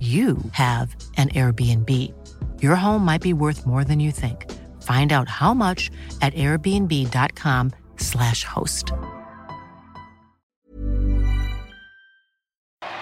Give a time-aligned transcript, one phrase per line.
[0.00, 1.88] you have an Airbnb.
[2.60, 4.50] Your home might be worth more than you think.
[4.82, 8.92] Find out how much at airbnb.com/slash host.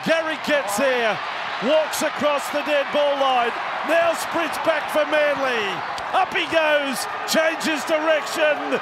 [0.05, 1.19] Gary gets there,
[1.65, 3.53] walks across the dead ball line,
[3.89, 5.75] now sprints back for Manly.
[6.13, 8.81] Up he goes, changes direction.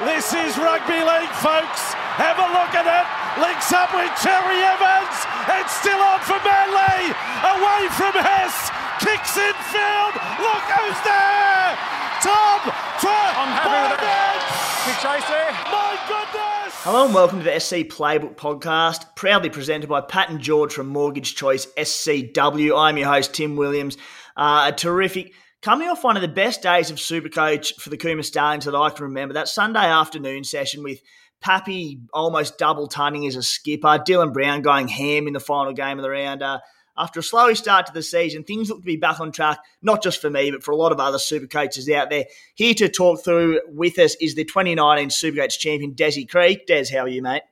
[0.00, 1.92] This is rugby league, folks.
[2.16, 3.04] Have a look at it.
[3.36, 5.16] Links up with Cherry Evans.
[5.60, 7.12] It's still on for Manly.
[7.44, 8.72] Away from Hess.
[9.04, 10.14] Kicks in field.
[10.40, 11.76] Look who's there.
[12.24, 14.40] Tom I'm happy with that.
[14.88, 15.52] Big chase there.
[15.68, 16.74] My goodness.
[16.82, 20.86] Hello and welcome to the SC Playbook podcast, proudly presented by Pat and George from
[20.86, 22.78] Mortgage Choice SCW.
[22.78, 23.98] I'm your host, Tim Williams.
[24.34, 28.24] Uh, a terrific, coming off one of the best days of Supercoach for the Cooma
[28.24, 29.34] Stallions that I can remember.
[29.34, 31.00] That Sunday afternoon session with
[31.40, 35.98] Pappy almost double tunning as a skipper, Dylan Brown going ham in the final game
[35.98, 36.42] of the round.
[36.42, 36.60] Uh,
[36.96, 40.02] after a slow start to the season, things look to be back on track, not
[40.02, 42.26] just for me, but for a lot of other super coaches out there.
[42.54, 46.66] Here to talk through with us is the 2019 Supercoach champion, Desi Creek.
[46.66, 47.42] Des, how are you, mate?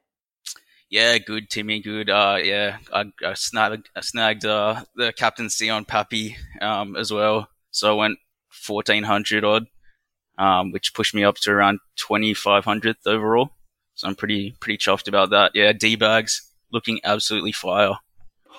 [0.90, 1.80] Yeah, good, Timmy.
[1.80, 2.10] Good.
[2.10, 7.48] Uh, yeah, I, I snagged, I snagged uh, the captaincy on Pappy um, as well.
[7.78, 8.18] So I went
[8.66, 9.66] 1400 odd,
[10.36, 13.50] um, which pushed me up to around 2500th overall.
[13.94, 15.52] So I'm pretty pretty chuffed about that.
[15.54, 17.94] Yeah, D bags looking absolutely fire.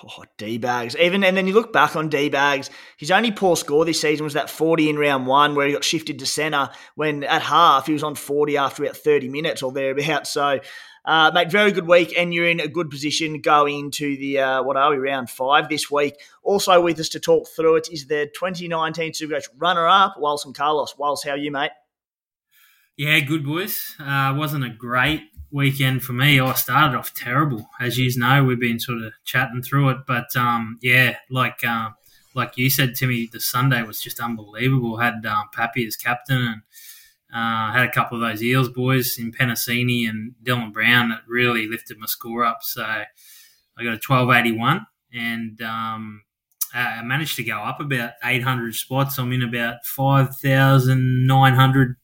[0.02, 0.96] Oh, D bags.
[0.96, 2.70] Even and then you look back on D bags.
[2.96, 5.84] His only poor score this season was that 40 in round one, where he got
[5.84, 6.70] shifted to centre.
[6.94, 10.30] When at half he was on 40 after about 30 minutes or thereabouts.
[10.30, 10.60] So,
[11.10, 14.62] uh, mate, very good week, and you're in a good position going into the uh,
[14.62, 16.14] what are we round five this week.
[16.44, 20.94] Also with us to talk through it is the 2019 Supercoach runner-up, Walson Carlos.
[20.94, 21.72] Wals, how are you, mate?
[22.96, 23.96] Yeah, good boys.
[23.98, 26.38] Uh, wasn't a great weekend for me.
[26.38, 28.44] I started off terrible, as you know.
[28.44, 31.96] We've been sort of chatting through it, but um, yeah, like um,
[32.36, 34.98] like you said, Timmy, the Sunday was just unbelievable.
[34.98, 36.62] Had um, Pappy as captain and
[37.32, 41.66] uh, had a couple of those Eels boys in Penasini and Dylan Brown that really
[41.66, 42.58] lifted my score up.
[42.62, 46.22] So I got a twelve eighty one, and um,
[46.74, 49.18] I managed to go up about eight hundred spots.
[49.18, 51.96] I'm in about five thousand nine hundred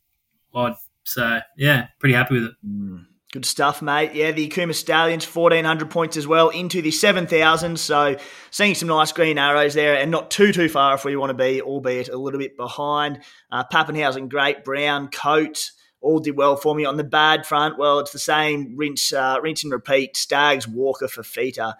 [0.54, 0.76] odd.
[1.04, 2.54] So yeah, pretty happy with it.
[2.66, 3.05] Mm.
[3.36, 4.14] Good stuff, mate.
[4.14, 7.78] Yeah, the Cooma Stallions, 1,400 points as well, into the 7,000.
[7.78, 8.16] So
[8.50, 11.34] seeing some nice green arrows there and not too, too far if we want to
[11.34, 13.20] be, albeit a little bit behind.
[13.52, 14.64] Uh, Papenhuyzen, great.
[14.64, 16.86] Brown, Coat, all did well for me.
[16.86, 20.16] On the bad front, well, it's the same rinse, uh, rinse and repeat.
[20.16, 21.74] Staggs, Walker, Fifita.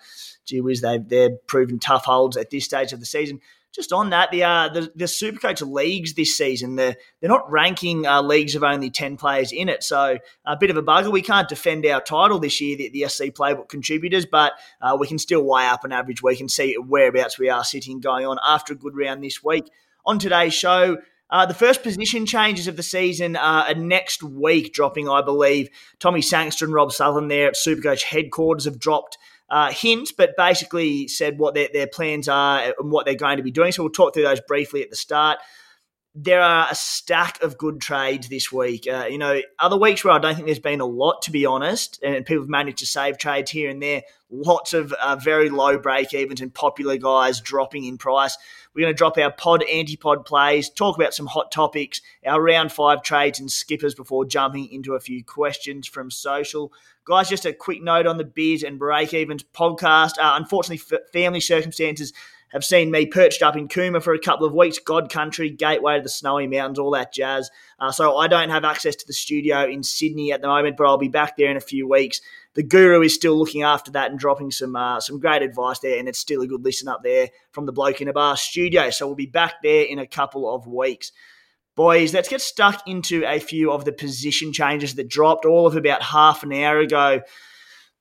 [0.44, 3.40] Gee whiz, they've, they're proven tough holds at this stage of the season
[3.76, 8.06] just on that, the uh, the, the Supercoach leagues this season, they're, they're not ranking
[8.06, 9.84] uh, leagues of only 10 players in it.
[9.84, 11.12] So a bit of a bugger.
[11.12, 15.06] We can't defend our title this year, the, the SC Playbook contributors, but uh, we
[15.06, 18.38] can still weigh up an average week and see whereabouts we are sitting going on
[18.44, 19.70] after a good round this week.
[20.06, 20.96] On today's show,
[21.28, 25.68] uh, the first position changes of the season are next week, dropping, I believe.
[25.98, 29.18] Tommy Sangster and Rob Sutherland there at Supercoach headquarters have dropped
[29.48, 33.42] uh, hint, but basically said what their, their plans are and what they're going to
[33.42, 33.72] be doing.
[33.72, 35.38] So we'll talk through those briefly at the start.
[36.18, 38.86] There are a stack of good trades this week.
[38.90, 41.44] Uh, you know, other weeks where I don't think there's been a lot, to be
[41.44, 44.02] honest, and people have managed to save trades here and there.
[44.30, 48.38] Lots of uh, very low break evens and popular guys dropping in price.
[48.74, 52.72] We're going to drop our pod antipod plays, talk about some hot topics, our round
[52.72, 56.72] five trades and skippers before jumping into a few questions from social.
[57.06, 60.18] Guys, just a quick note on the Beers and Break Evens podcast.
[60.18, 62.12] Uh, unfortunately, family circumstances
[62.48, 65.98] have seen me perched up in Cooma for a couple of weeks, God Country, gateway
[65.98, 67.48] to the Snowy Mountains, all that jazz.
[67.78, 70.88] Uh, so I don't have access to the studio in Sydney at the moment, but
[70.88, 72.20] I'll be back there in a few weeks.
[72.54, 76.00] the guru is still looking after that and dropping some uh, some great advice there,
[76.00, 78.90] and it's still a good listen up there from the bloke in a bar studio.
[78.90, 81.12] So we'll be back there in a couple of weeks.
[81.76, 85.76] Boys, let's get stuck into a few of the position changes that dropped all of
[85.76, 87.20] about half an hour ago.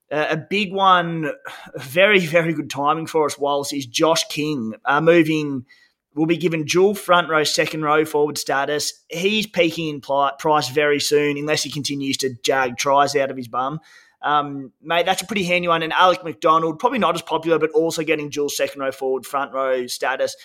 [0.09, 1.29] Uh, a big one,
[1.75, 5.65] very, very good timing for us, Wallace, is Josh King uh, moving,
[6.13, 9.03] will be given dual front row, second row forward status.
[9.09, 13.49] He's peaking in price very soon unless he continues to jag tries out of his
[13.49, 13.81] bum.
[14.21, 15.83] Um, mate, that's a pretty handy one.
[15.83, 19.53] And Alec McDonald, probably not as popular, but also getting dual second row forward, front
[19.53, 20.37] row status.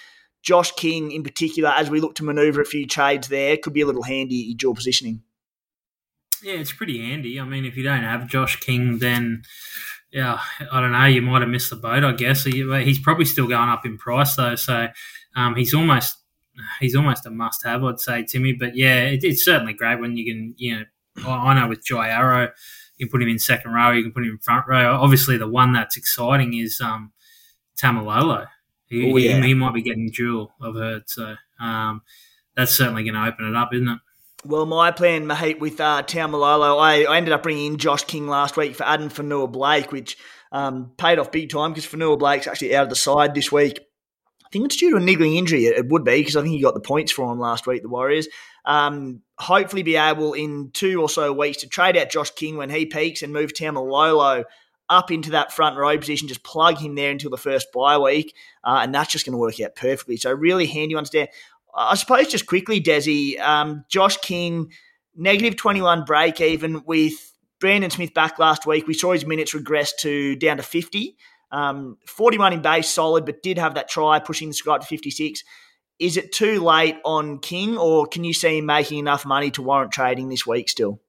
[0.43, 3.83] Josh King in particular, as we look to manoeuvre a few trades there, could be
[3.83, 5.23] a little handy in dual positioning.
[6.43, 7.39] Yeah, it's pretty handy.
[7.39, 9.43] I mean, if you don't have Josh King, then
[10.11, 10.41] yeah,
[10.73, 11.05] I don't know.
[11.05, 12.03] You might have missed the boat.
[12.03, 14.89] I guess he's probably still going up in price though, so
[15.37, 16.17] um, he's almost
[16.81, 18.53] he's almost a must-have, I'd say, Timmy.
[18.53, 20.85] But yeah, it, it's certainly great when you can, you know,
[21.29, 22.51] I, know with Jai Arrow,
[22.97, 24.99] you can put him in second row, you can put him in front row.
[25.01, 27.13] Obviously, the one that's exciting is um,
[27.81, 28.47] Taumalolo.
[28.91, 29.41] He, Ooh, yeah.
[29.41, 31.09] he, he, might be getting dual, I've heard.
[31.09, 32.03] So um,
[32.57, 33.99] that's certainly going to open it up, isn't it?
[34.45, 38.27] Well, my plan, mate, with uh, Taumalolo, I, I ended up bringing in Josh King
[38.27, 40.17] last week for Addin Fonua Blake, which
[40.51, 43.79] um, paid off big time because Fonua Blake's actually out of the side this week.
[44.45, 45.67] I think it's due to a niggling injury.
[45.67, 47.89] It, would be because I think he got the points for him last week, the
[47.89, 48.27] Warriors.
[48.65, 52.71] Um, hopefully, be able in two or so weeks to trade out Josh King when
[52.71, 54.45] he peaks and move Taumalolo
[54.91, 58.35] up into that front row position, just plug him there until the first bye week,
[58.65, 60.17] uh, and that's just going to work out perfectly.
[60.17, 61.29] So really handy ones there.
[61.75, 64.73] I suppose just quickly, Desi, um, Josh King,
[65.17, 68.87] negative 21 break even with Brandon Smith back last week.
[68.87, 71.17] We saw his minutes regress to down to 50.
[71.53, 74.87] Um, 41 in base, solid, but did have that try pushing the score up to
[74.87, 75.45] 56.
[75.99, 79.63] Is it too late on King, or can you see him making enough money to
[79.63, 81.01] warrant trading this week still?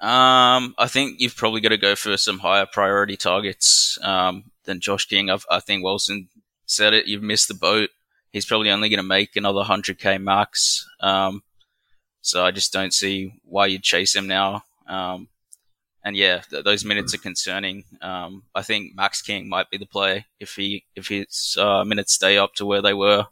[0.00, 4.80] Um, I think you've probably got to go for some higher priority targets um, than
[4.80, 5.30] Josh King.
[5.30, 6.28] I've, i think Walson
[6.66, 7.06] said it.
[7.06, 7.90] You've missed the boat.
[8.30, 10.86] He's probably only going to make another 100k max.
[11.00, 11.42] Um,
[12.20, 14.64] so I just don't see why you'd chase him now.
[14.86, 15.28] Um,
[16.04, 17.84] and yeah, th- those minutes are concerning.
[18.02, 22.12] Um, I think Max King might be the play if he if his uh, minutes
[22.12, 23.26] stay up to where they were.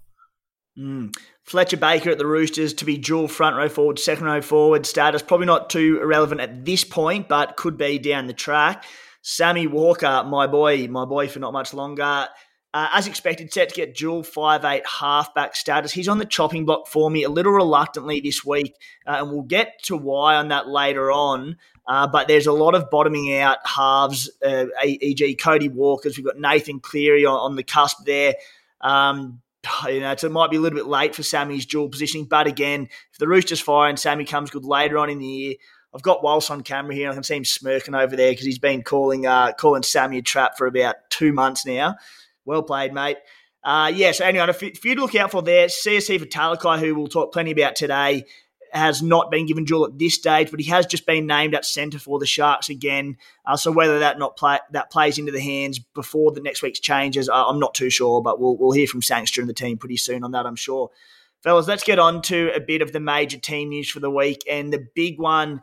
[0.77, 1.15] Mm.
[1.45, 5.23] Fletcher Baker at the Roosters to be dual front row forward, second row forward status.
[5.23, 8.85] Probably not too irrelevant at this point, but could be down the track.
[9.21, 12.29] Sammy Walker, my boy, my boy for not much longer.
[12.73, 15.93] Uh, as expected, set to get dual five eight halfback status.
[15.93, 18.75] He's on the chopping block for me a little reluctantly this week,
[19.07, 21.57] uh, and we'll get to why on that later on.
[21.87, 26.17] Uh, but there's a lot of bottoming out halves, uh, e.g., Cody Walkers.
[26.17, 28.35] We've got Nathan Cleary on, on the cusp there.
[28.81, 29.43] Um,
[29.89, 32.27] you know, it might be a little bit late for Sammy's dual positioning.
[32.27, 35.55] But again, if the Roosters fire and Sammy comes good later on in the year,
[35.95, 37.11] I've got Walsh on camera here.
[37.11, 40.23] I can see him smirking over there because he's been calling uh, calling Sammy a
[40.23, 41.97] trap for about two months now.
[42.45, 43.19] Well played, mate.
[43.63, 45.69] Uh, yeah, so anyway, a few to look out for there.
[45.69, 48.25] Siosifa Talakai, who we'll talk plenty about today
[48.75, 51.65] has not been given dual at this stage, but he has just been named at
[51.65, 53.17] centre for the Sharks again.
[53.47, 56.81] Uh, so whether that not play, that plays into the hands before the next week's
[56.81, 58.21] changes, uh, I'm not too sure.
[58.21, 60.91] But we'll we'll hear from Sangster and the team pretty soon on that, I'm sure.
[61.43, 64.43] Fellas, let's get on to a bit of the major team news for the week,
[64.51, 65.63] and the big one.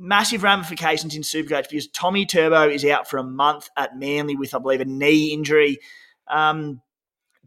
[0.00, 4.54] Massive ramifications in Supercoach because Tommy Turbo is out for a month at Manly with,
[4.54, 5.80] I believe, a knee injury.
[6.28, 6.80] Um,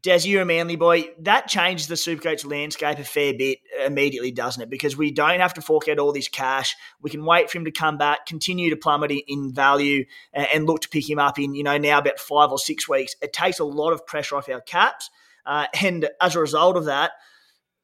[0.04, 1.10] Des, you're a manly boy.
[1.20, 4.70] That changes the Supercoach landscape a fair bit immediately, doesn't it?
[4.70, 6.76] Because we don't have to fork out all this cash.
[7.02, 10.82] We can wait for him to come back, continue to plummet in value, and look
[10.82, 13.16] to pick him up in, you know, now about five or six weeks.
[13.22, 15.12] It takes a lot of pressure off our caps.
[15.46, 17.12] Uh, and as a result of that,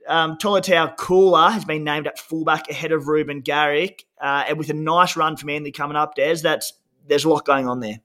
[0.07, 4.05] um, Tolutau Koula has been named at fullback ahead of Reuben Garrick.
[4.19, 6.73] Uh, and with a nice run for Manly coming up, Des, that's,
[7.07, 7.99] there's a lot going on there.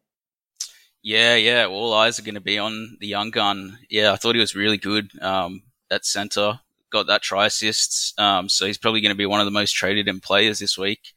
[1.02, 1.66] Yeah, yeah.
[1.66, 3.78] All eyes are going to be on the young gun.
[3.90, 6.60] Yeah, I thought he was really good um, at centre.
[6.90, 8.14] Got that try assists.
[8.18, 10.78] Um, so he's probably going to be one of the most traded in players this
[10.78, 11.12] week.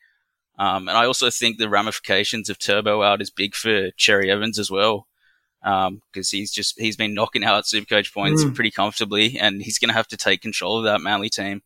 [0.57, 4.57] Um, and I also think the ramifications of Turbo out is big for Cherry Evans
[4.57, 5.07] as well.
[5.61, 8.53] Because um, he's just he's been knocking out Supercoach points mm.
[8.53, 11.63] pretty comfortably, and he's going to have to take control of that Manly team.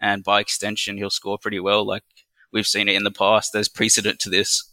[0.00, 1.86] And by extension, he'll score pretty well.
[1.86, 2.04] Like
[2.52, 3.52] we've seen it in the past.
[3.52, 4.70] There's precedent to this.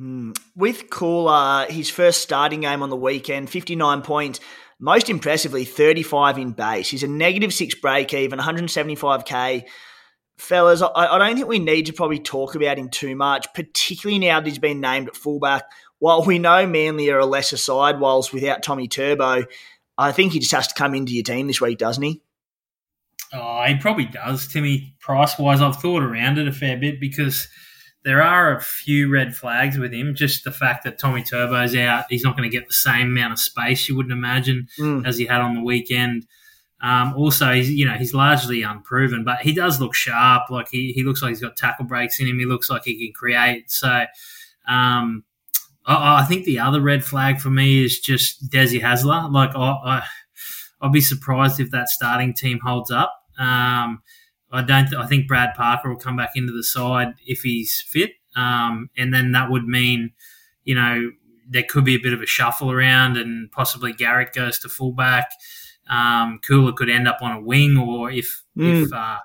[0.00, 0.36] Mm.
[0.56, 4.40] With Koula, his first starting game on the weekend, 59 points.
[4.80, 6.90] Most impressively, 35 in base.
[6.90, 9.64] He's a negative six break even, 175k.
[10.38, 14.18] Fellas, I, I don't think we need to probably talk about him too much, particularly
[14.18, 15.64] now that he's been named at fullback.
[16.00, 19.44] While we know Manly are a lesser side, whilst without Tommy Turbo,
[19.96, 22.22] I think he just has to come into your team this week, doesn't he?
[23.32, 24.96] Oh, he probably does, Timmy.
[24.98, 27.46] Price wise, I've thought around it a fair bit because
[28.04, 30.14] there are a few red flags with him.
[30.14, 33.32] Just the fact that Tommy Turbo's out, he's not going to get the same amount
[33.32, 35.06] of space you wouldn't imagine mm.
[35.06, 36.26] as he had on the weekend.
[36.82, 40.50] Um, also, he's you know he's largely unproven, but he does look sharp.
[40.50, 42.38] Like he, he looks like he's got tackle breaks in him.
[42.38, 43.70] He looks like he can create.
[43.70, 44.04] So
[44.66, 45.22] um,
[45.86, 49.32] I, I, think the other red flag for me is just Desi Hasler.
[49.32, 50.02] Like I, I
[50.80, 53.14] I'll be surprised if that starting team holds up.
[53.38, 54.02] Um,
[54.52, 54.88] I don't.
[54.88, 58.90] Th- I think Brad Parker will come back into the side if he's fit, um,
[58.96, 60.12] and then that would mean,
[60.64, 61.10] you know,
[61.48, 65.30] there could be a bit of a shuffle around, and possibly Garrick goes to fullback.
[65.88, 68.84] Um, Koula could end up on a wing, or if mm.
[68.84, 69.18] if uh,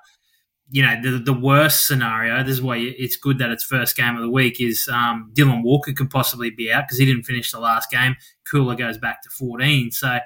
[0.70, 2.42] you know the the worst scenario.
[2.42, 4.60] This is why it's good that it's first game of the week.
[4.60, 8.16] Is um, Dylan Walker could possibly be out because he didn't finish the last game.
[8.50, 9.90] Koula goes back to fourteen.
[9.90, 10.18] So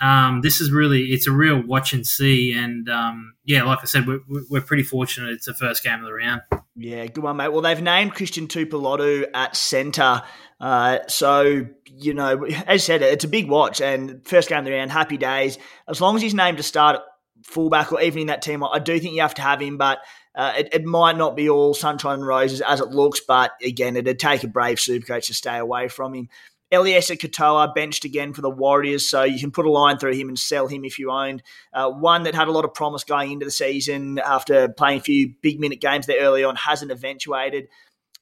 [0.00, 2.52] um, this is really it's a real watch and see.
[2.52, 5.30] And um, yeah, like I said, we're, we're pretty fortunate.
[5.32, 6.42] It's the first game of the round.
[6.76, 7.48] Yeah, good one, mate.
[7.48, 10.22] Well, they've named Christian Tuipulotu at centre.
[10.60, 14.64] Uh, so, you know, as I said, it's a big watch and first game of
[14.64, 15.58] the round, happy days.
[15.88, 17.00] As long as he's named to start
[17.48, 20.00] fullback or even in that team, I do think you have to have him, but
[20.34, 23.20] uh, it, it, might not be all sunshine and roses as it looks.
[23.26, 26.28] But again, it'd take a brave super coach to stay away from him.
[26.70, 30.28] Eliesa Katoa benched again for the Warriors, so you can put a line through him
[30.28, 31.42] and sell him if you owned.
[31.72, 35.02] Uh, one that had a lot of promise going into the season after playing a
[35.02, 37.68] few big minute games there early on hasn't eventuated.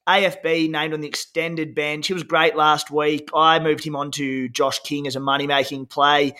[0.08, 2.06] AFB named on the extended bench.
[2.06, 3.28] He was great last week.
[3.34, 6.36] I moved him on to Josh King as a money making play.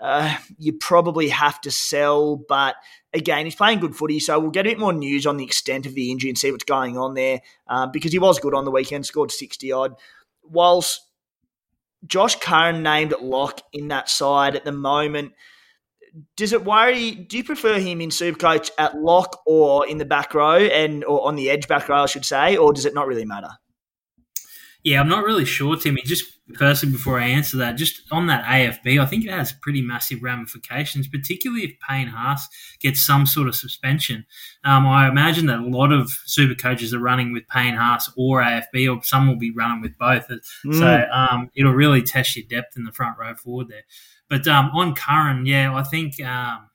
[0.00, 2.76] Uh, you probably have to sell, but
[3.12, 5.84] again, he's playing good footy, so we'll get a bit more news on the extent
[5.84, 8.64] of the injury and see what's going on there uh, because he was good on
[8.64, 9.94] the weekend, scored 60 odd.
[10.42, 11.00] Whilst
[12.06, 15.32] Josh Curran named lock in that side at the moment,
[16.36, 17.12] does it worry?
[17.12, 21.26] Do you prefer him in Supercoach at lock or in the back row and or
[21.26, 23.50] on the edge back row, I should say, or does it not really matter?
[24.82, 26.02] Yeah, I'm not really sure, Timmy.
[26.02, 26.24] Just
[26.56, 30.22] firstly, before I answer that, just on that AFB, I think it has pretty massive
[30.22, 32.48] ramifications, particularly if Payne Haas
[32.80, 34.24] gets some sort of suspension.
[34.64, 38.42] Um, I imagine that a lot of super coaches are running with Payne Haas or
[38.42, 40.26] AFB, or some will be running with both.
[40.28, 40.78] Mm.
[40.78, 43.84] So um, it'll really test your depth in the front row forward there.
[44.30, 46.69] But um, on Curran, yeah, I think um,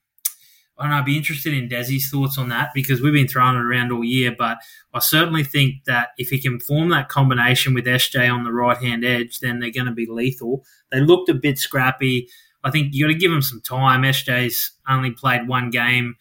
[0.78, 0.98] I.
[0.98, 4.04] I'd be interested in Desi's thoughts on that because we've been throwing it around all
[4.04, 4.34] year.
[4.36, 4.58] But
[4.92, 8.78] I certainly think that if he can form that combination with SJ on the right
[8.78, 10.64] hand edge, then they're going to be lethal.
[10.90, 12.28] They looked a bit scrappy.
[12.64, 14.02] I think you got to give them some time.
[14.02, 16.16] SJ's only played one game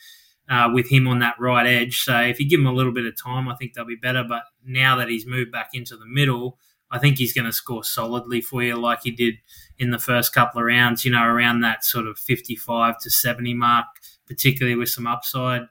[0.49, 3.05] uh, with him on that right edge, so if you give him a little bit
[3.05, 4.23] of time, I think they'll be better.
[4.23, 6.59] But now that he's moved back into the middle,
[6.91, 9.35] I think he's going to score solidly for you, like he did
[9.79, 11.03] in the first couple of rounds.
[11.03, 13.87] You know, around that sort of fifty-five to seventy mark
[14.27, 15.63] particularly with some upside.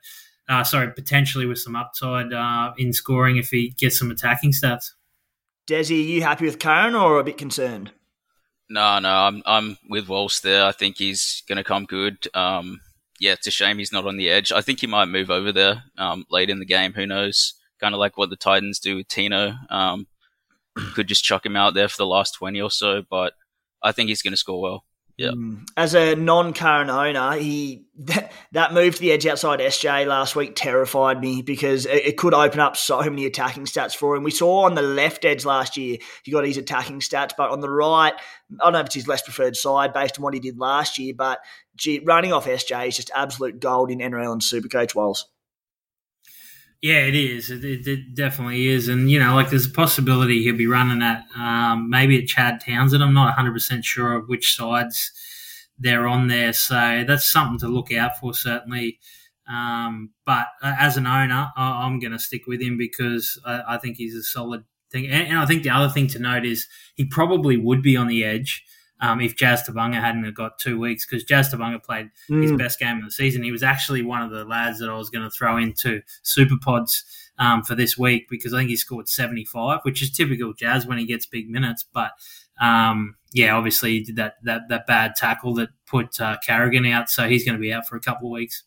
[0.49, 4.91] Uh, sorry, potentially with some upside uh, in scoring if he gets some attacking stats.
[5.67, 7.93] Desi, are you happy with Curran or a bit concerned?
[8.69, 10.65] No, no, I'm I'm with Walsh there.
[10.67, 12.29] I think he's going to come good.
[12.35, 12.81] Um,
[13.21, 14.53] yeah, it's a shame he's not on the edge.
[14.53, 16.93] I think he might move over there um, late in the game.
[16.93, 17.55] Who knows?
[17.81, 19.55] Kind of like what the Titans do with Tino.
[19.71, 20.07] Um,
[20.95, 23.35] could just chuck him out there for the last twenty or so, but
[23.83, 24.85] I think he's going to score well.
[25.17, 25.29] Yeah.
[25.29, 25.69] Mm.
[25.77, 30.55] As a non-current owner, he that, that move to the edge outside SJ last week
[30.57, 34.25] terrified me because it, it, could open up so many attacking stats for him.
[34.25, 37.61] We saw on the left edge last year he got his attacking stats, but on
[37.61, 38.15] the right,
[38.61, 40.99] I don't know if it's his less preferred side based on what he did last
[40.99, 41.39] year, but
[41.77, 45.27] gee, running off SJ is just absolute gold in NRL and Supercoach Walls.
[46.85, 47.51] Yeah, it is.
[47.51, 48.89] It, it, it, definitely is.
[48.89, 52.61] And, you know, like there's a possibility he'll be running at um, maybe at Chad
[52.61, 53.03] Townsend.
[53.03, 55.11] I'm not 100% sure of which sides
[55.79, 56.53] they're on there.
[56.53, 58.99] So that's something to look out for, certainly.
[59.49, 63.63] Um, but uh, as an owner, I, am going to stick with him because I,
[63.67, 65.07] I, think he's a solid thing.
[65.07, 68.09] And, and I think the other thing to note is he probably would be on
[68.09, 68.63] the edge
[69.01, 72.43] um, if Jazz Tevaga hadn't got two weeks because Jazz Tevaga played mm.
[72.43, 73.43] his best game of the season.
[73.43, 76.57] He was actually one of the lads that I was going to throw into Super
[76.61, 77.05] Pods
[77.39, 80.99] um, for this week because I think he scored 75, which is typical Jazz when
[80.99, 81.85] he gets big minutes.
[81.85, 82.13] But
[82.61, 87.11] um, yeah, obviously he did that, that, that bad tackle that put uh, Carrigan out,
[87.11, 88.63] so he's going to be out for a couple of weeks.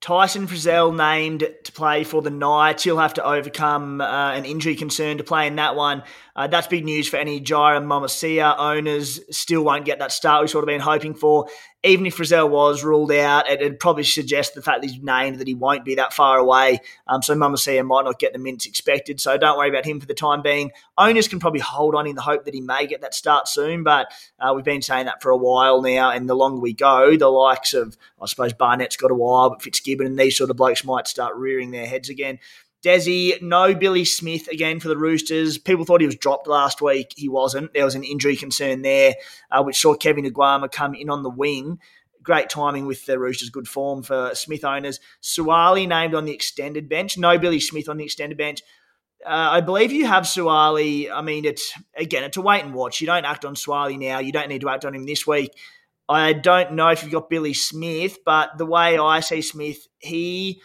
[0.00, 2.84] Tyson Frizell named to play for the Knights.
[2.84, 6.02] He'll have to overcome uh, an injury concern to play in that one.
[6.40, 9.20] Uh, that's big news for any Jirah Momoisea owners.
[9.30, 11.48] Still won't get that start we've sort of been hoping for
[11.82, 15.38] even if Frizell was ruled out, it, would probably suggest the fact that he's named
[15.38, 16.80] that he won't be that far away.
[17.06, 19.20] Um, so Momoisea might not get the minutes expected.
[19.20, 20.72] So don't worry about him for the time being.
[20.96, 23.82] Owners can probably hold on in the hope that he may get that start soon,
[23.82, 26.10] but uh, we've been saying that for a while now.
[26.10, 29.62] And the longer we go, the likes of, I suppose, Barnett's got a while, but
[29.62, 32.38] Fitzgibbon and these sort of blokes might start rearing their heads again.
[32.82, 35.58] Desi, no Billy Smith again for the Roosters.
[35.58, 37.12] People thought he was dropped last week.
[37.16, 37.74] He wasn't.
[37.74, 39.14] There was an injury concern there,
[39.50, 41.78] uh, which saw Kevin Naiqama come in on the wing.
[42.22, 45.00] Great timing with the Roosters, good form for Smith owners.
[45.22, 47.18] Suaalii named on the extended bench.
[47.18, 48.62] No Billy Smith on the extended bench.
[49.24, 51.10] Uh, I believe you have Suaalii.
[51.12, 53.00] I mean, it's again, it's a wait and watch.
[53.00, 54.20] You don't act on Suaalii now.
[54.20, 55.50] You don't need to act on him this week.
[56.08, 60.60] I don't know if you've got Billy Smith, but the way I see Smith, he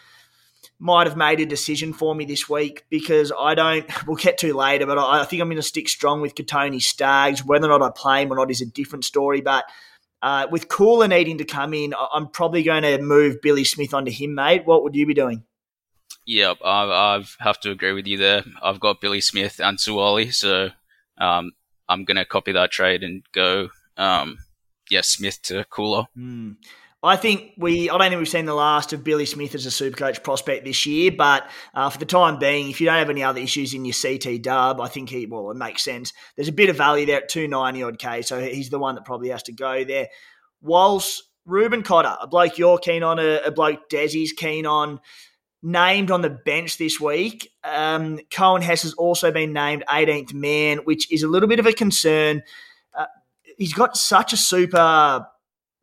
[0.79, 3.89] might have made a decision for me this week because I don't.
[4.07, 6.81] We'll get to later, but I, I think I'm going to stick strong with Kotoni
[6.81, 7.43] Staggs.
[7.43, 9.41] Whether or not I play him or not is a different story.
[9.41, 9.65] But
[10.21, 14.11] uh, with Koula needing to come in, I'm probably going to move Billy Smith onto
[14.11, 14.65] him, mate.
[14.65, 15.43] What would you be doing?
[16.25, 16.83] Yep, I,
[17.17, 18.43] I have to agree with you there.
[18.61, 20.69] I've got Billy Smith and Suaalii, so
[21.19, 21.51] um,
[21.87, 24.39] I'm going to copy that trade and go, um,
[24.89, 26.07] yeah, Smith to Koula.
[26.17, 26.55] Mm.
[27.05, 29.69] I think we, I don't think we've seen the last of Billy Smith as a
[29.69, 33.23] Supercoach prospect this year, but uh, for the time being, if you don't have any
[33.23, 36.13] other issues in your CT dub, I think he, well, it makes sense.
[36.35, 39.05] There's a bit of value there at 290 odd K, so he's the one that
[39.05, 40.07] probably has to go there.
[40.61, 44.99] Whilst Reuben Cotter, a bloke you're keen on, a, a bloke Desi's keen on,
[45.61, 47.51] named on the bench this week.
[47.63, 51.67] Um, Coen Hess has also been named 18th man, which is a little bit of
[51.67, 52.41] a concern.
[52.97, 53.05] Uh,
[53.59, 55.27] he's got such a super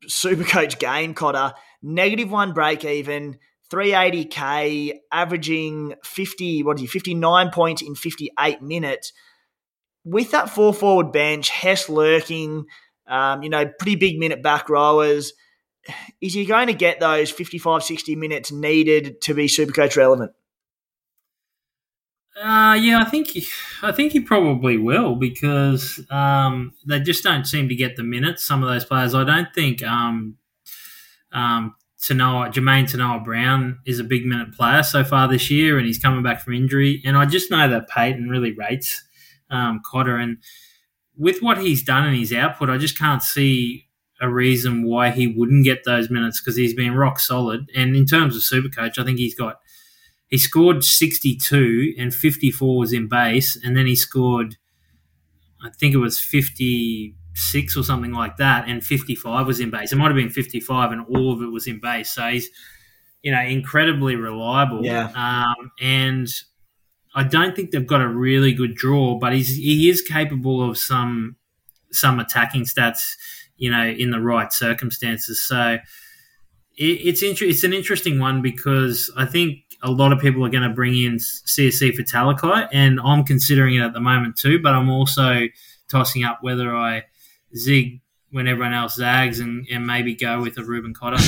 [0.09, 1.54] super coach game, Cotter.
[1.82, 3.38] Negative one break even,
[3.73, 9.12] 380k, averaging 50, what is he, 59 points in 58 minutes.
[10.04, 12.66] With that four forward bench, Hess lurking,
[13.06, 15.32] um, you know, pretty big minute back rowers
[16.21, 20.32] is he going to get those 55, 60 minutes needed to be super coach relevant?
[22.36, 23.46] Uh, yeah, I think he,
[23.82, 28.42] I think he probably will because um, they just don't seem to get the minutes.
[28.44, 29.82] Some of those players, I don't think.
[29.82, 30.38] Um,
[31.32, 35.86] um, Taunoa, Jamayne Taunoa Brown is a big minute player so far this year, and
[35.86, 37.00] he's coming back from injury.
[37.04, 39.02] And I just know that Payten really rates
[39.50, 40.38] um, Cotter, and
[41.16, 43.86] with what he's done and his output, I just can't see
[44.20, 47.70] a reason why he wouldn't get those minutes because he's been rock solid.
[47.76, 49.57] And in terms of super coach, I think he's got
[50.33, 54.57] he scored 62 and 54 was in base, and then he scored
[55.64, 59.92] I think it was 56 or something like that, and 55 was in base.
[59.92, 62.11] It might have been 55, and all of it was in base.
[62.11, 62.49] So he's
[63.23, 64.85] you know incredibly reliable.
[64.85, 65.12] Yeah.
[65.14, 66.27] Um, and
[67.14, 70.77] I don't think they've got a really good draw, but he's he is capable of
[70.77, 71.37] some
[71.92, 73.14] some attacking stats
[73.62, 75.40] you know, in the right circumstances.
[75.40, 75.79] So
[76.77, 80.51] it, it's inter- it's an interesting one because I think a lot of people are
[80.51, 84.61] going to bring in Siosifa Talakai, and I'm considering it at the moment too.
[84.61, 85.49] But I'm also
[85.88, 87.05] tossing up whether I
[87.57, 91.23] zig when everyone else zags and, and maybe go with a Reuben Cotter.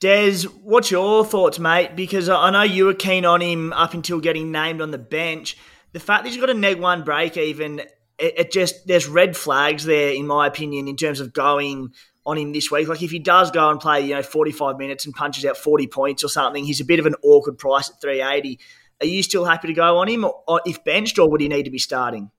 [0.00, 1.94] Des, what's your thoughts, mate?
[1.94, 5.58] Because I know you were keen on him up until getting named on the bench.
[5.92, 7.80] The fact that he's got a neg one break even
[8.20, 11.92] it, it just there's red flags there in my opinion in terms of going
[12.26, 12.88] on him this week.
[12.88, 15.86] Like if he does go and play, you know, 45 minutes and punches out 40
[15.86, 18.58] points or something, he's a bit of an awkward price at 380.
[19.00, 21.64] Are you still happy to go on him or, if benched or would he need
[21.64, 22.30] to be starting?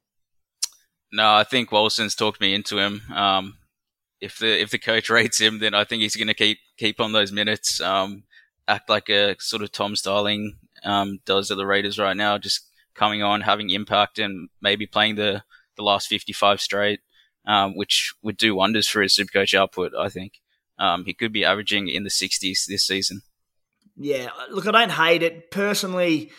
[1.12, 3.02] No, I think Walson's talked me into him.
[3.14, 3.58] Um,
[4.22, 7.00] if the if the coach rates him, then I think he's going to keep keep
[7.00, 7.82] on those minutes.
[7.82, 8.24] Um,
[8.68, 12.70] act like a sort of Tom Starling um, does at the Raiders right now, just
[12.94, 15.44] coming on, having impact, and maybe playing the
[15.76, 17.00] the last 55 straight,
[17.46, 19.94] um, which would do wonders for his Supercoach output.
[19.98, 20.42] I think
[20.78, 23.22] um, he could be averaging in the 60s this season.
[23.98, 26.32] Yeah, look, I don't hate it personally.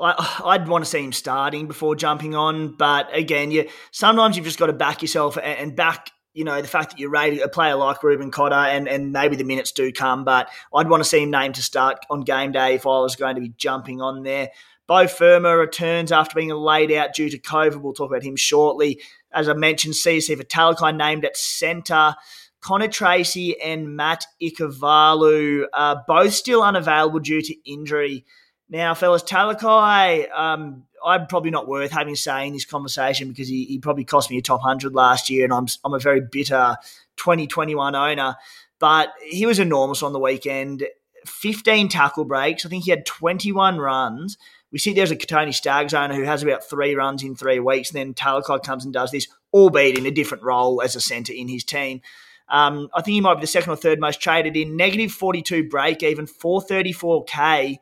[0.00, 4.44] I, would want to see him starting before jumping on, but again, you sometimes you've
[4.44, 7.48] just got to back yourself and, back you know, the fact that you're rating a
[7.48, 11.08] player like Reuben Cotter and, and maybe the minutes do come, but I'd want to
[11.08, 14.02] see him named to start on game day if I was going to be jumping
[14.02, 14.50] on there.
[14.86, 17.76] Beau Fermor returns after being laid out due to COVID.
[17.76, 19.00] We'll talk about him shortly.
[19.34, 22.14] As I mentioned, Siosifa Talakai named at centre.
[22.60, 28.24] Connor Tracey and Matt Ikuvalu are both still unavailable due to injury.
[28.70, 33.64] Now, fellas, Talakai, um, I'm probably not worth having say in this conversation because he,
[33.66, 36.76] he probably cost me a top 100 last year, and I'm, I'm a very bitter
[37.16, 38.36] 2021 owner.
[38.78, 40.84] But he was enormous on the weekend.
[41.26, 42.64] 15 tackle breaks.
[42.64, 44.38] I think he had 21 runs.
[44.74, 47.90] We see there's a Kotoni Staggs owner who has about three runs in three weeks,
[47.90, 51.32] and then Talakai comes and does this, albeit in a different role as a centre
[51.32, 52.00] in his team.
[52.48, 54.76] Um, I think he might be the second or third most traded in.
[54.76, 57.78] Negative 42 break, even 434k.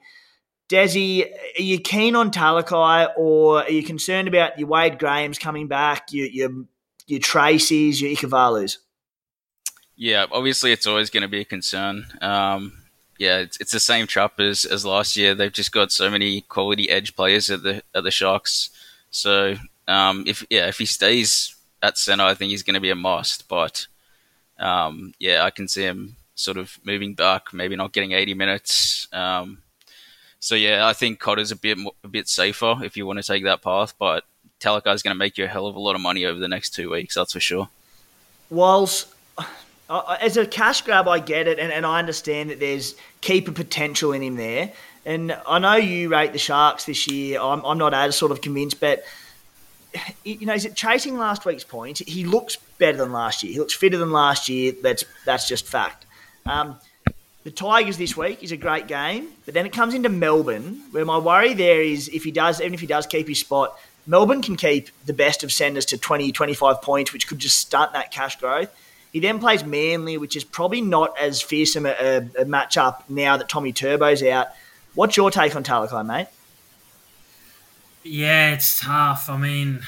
[0.69, 5.69] Desi, are you keen on Talakai or are you concerned about your Wade Grahams coming
[5.69, 6.51] back, your, your,
[7.07, 8.77] your Tracey's, your Ikuvalus?
[9.97, 12.05] Yeah, obviously it's always going to be a concern.
[12.21, 12.82] Um,
[13.19, 15.35] yeah, it's, it's the same trap as, as last year.
[15.35, 18.71] They've just got so many quality edge players at the at the Sharks.
[19.11, 19.55] So
[19.89, 22.97] um, if yeah, if he stays at center, I think he's going to be a
[22.97, 23.49] must.
[23.49, 23.87] But
[24.59, 29.09] um, yeah, I can see him sort of moving back, maybe not getting 80 minutes.
[29.13, 29.59] Um,
[30.41, 33.27] so yeah, I think Cotter's a bit more, a bit safer if you want to
[33.27, 34.25] take that path, but
[34.61, 36.49] Talakai is going to make you a hell of a lot of money over the
[36.49, 37.15] next two weeks.
[37.15, 37.69] That's for sure.
[38.51, 39.09] Whilst
[40.01, 43.53] uh, as a cash grab, I get it, and, and I understand that there's keeper
[43.53, 44.73] potential in him there.
[45.05, 47.41] And I know you rate the Sharks this year.
[47.41, 49.05] I'm, I'm not as sort of convinced, but
[50.25, 52.01] you know, is it chasing last week's points?
[52.01, 53.53] He looks better than last year.
[53.53, 54.73] He looks fitter than last year.
[54.81, 56.07] That's that's just fact.
[56.47, 56.79] Um,
[57.45, 61.05] the Tigers this week is a great game, but then it comes into Melbourne, where
[61.05, 63.77] my worry there is if he does, even if he does keep his spot,
[64.07, 67.93] Melbourne can keep the best of senders to 20, 25 points, which could just stunt
[67.93, 68.71] that cash growth.
[69.13, 73.37] He then plays Manly, which is probably not as fearsome a, a, a matchup now
[73.37, 74.49] that Tommy Turbo's out.
[74.95, 76.29] What's your take on Talakai, mate?
[78.03, 79.29] Yeah, it's tough.
[79.29, 79.83] I mean,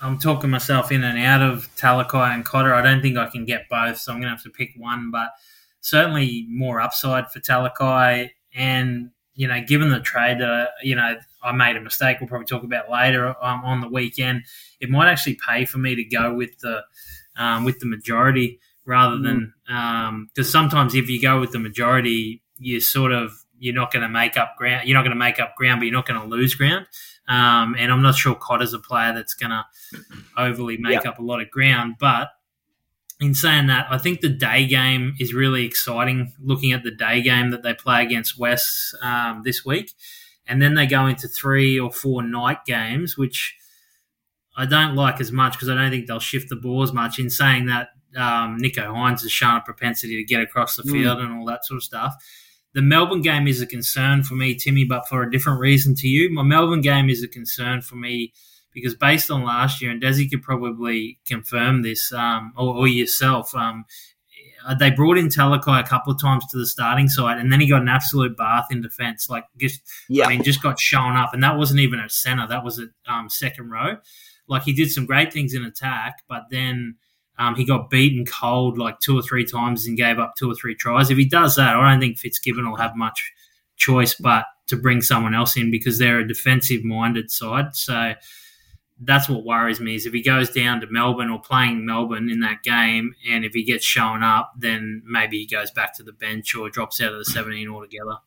[0.00, 2.74] I'm talking myself in and out of Talakai and Cotter.
[2.74, 5.10] I don't think I can get both, so I'm going to have to pick one.
[5.10, 5.30] But
[5.80, 8.30] certainly more upside for Talakai.
[8.54, 12.46] And, you know, given the trade that, you know, I made a mistake, we'll probably
[12.46, 14.44] talk about later um, on the weekend,
[14.80, 16.82] it might actually pay for me to go with the
[17.36, 20.38] um, with the majority rather than because mm.
[20.38, 24.08] um, sometimes if you go with the majority, you sort of you're not going to
[24.08, 24.88] make up ground.
[24.88, 26.86] You're not going to make up ground, but you're not going to lose ground.
[27.28, 29.64] Um, and I'm not sure Cotter's a player that's going to
[30.36, 31.94] overly make up a lot of ground.
[32.00, 32.30] But
[33.20, 36.32] in saying that, I think the day game is really exciting.
[36.40, 39.92] Looking at the day game that they play against West um, this week,
[40.48, 43.54] and then they go into three or four night games, which
[44.56, 47.18] I don't like as much because I don't think they'll shift the ball as much.
[47.18, 50.92] In saying that, um, Nicho Hynes has shown a propensity to get across the mm.
[50.92, 51.24] field mm.
[51.24, 52.14] and all that sort of stuff.
[52.74, 56.08] The Melbourne game is a concern for me, Timmy, but for a different reason to
[56.08, 56.32] you.
[56.32, 58.32] My Melbourne game is a concern for me
[58.72, 63.54] because based on last year, and Desi could probably confirm this, um, or, or, yourself,
[63.54, 63.84] um,
[64.78, 67.68] they brought in Talakai a couple of times to the starting side, and then he
[67.68, 69.28] got an absolute bath in defence.
[69.28, 70.24] Like just, yeah.
[70.24, 72.86] I mean, just got shown up, and that wasn't even a centre; that was a
[73.12, 73.96] um, second row.
[74.52, 76.96] Like he did some great things in attack, but then
[77.38, 80.54] um, he got beaten cold like two or three times and gave up two or
[80.54, 81.10] three tries.
[81.10, 83.32] If he does that, I don't think Fitzgibbon will have much
[83.76, 87.74] choice but to bring someone else in because they're a defensive minded side.
[87.74, 88.12] So
[89.00, 92.40] that's what worries me is if he goes down to Melbourne or playing Melbourne in
[92.40, 96.12] that game, and if he gets shown up, then maybe he goes back to the
[96.12, 98.18] bench or drops out of the 17 altogether.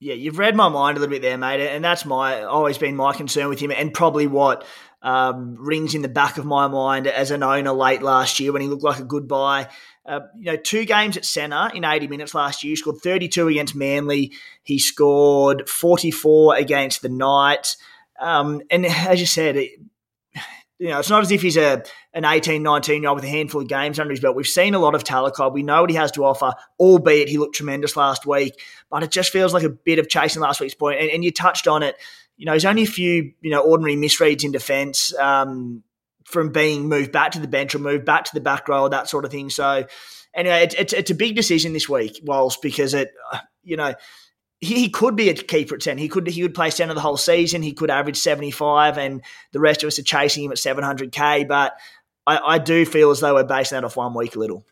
[0.00, 2.96] Yeah, you've read my mind a little bit there, mate, and that's my always been
[2.96, 4.66] my concern with him, and probably what
[5.04, 8.62] um, rings in the back of my mind as an owner late last year when
[8.62, 9.68] he looked like a good buy.
[10.06, 12.70] Uh, you know, two games at centre in 80 minutes last year.
[12.72, 14.32] He scored 32 against Manly.
[14.62, 17.76] He scored 44 against the Knights.
[18.18, 19.72] Um, and as you said, it,
[20.78, 23.28] you know, it's not as if he's a an 18, 19 year old with a
[23.28, 24.36] handful of games under his belt.
[24.36, 25.52] We've seen a lot of Talakai.
[25.52, 28.54] We know what he has to offer, albeit he looked tremendous last week.
[28.90, 31.00] But it just feels like a bit of chasing last week's point.
[31.00, 31.96] And, and you touched on it
[32.36, 35.82] you know, there's only a few, you know, ordinary misreads in defence um,
[36.24, 38.90] from being moved back to the bench or moved back to the back row, or
[38.90, 39.50] that sort of thing.
[39.50, 39.86] So,
[40.34, 43.94] anyway, it's, it's, it's a big decision this week, Walsh, because it, uh, you know,
[44.60, 45.98] he, he could be a keeper at 10.
[45.98, 47.62] He could he would play center the whole season.
[47.62, 51.46] He could average 75, and the rest of us are chasing him at 700k.
[51.46, 51.74] But
[52.26, 54.64] I, I do feel as though we're basing that off one week a little.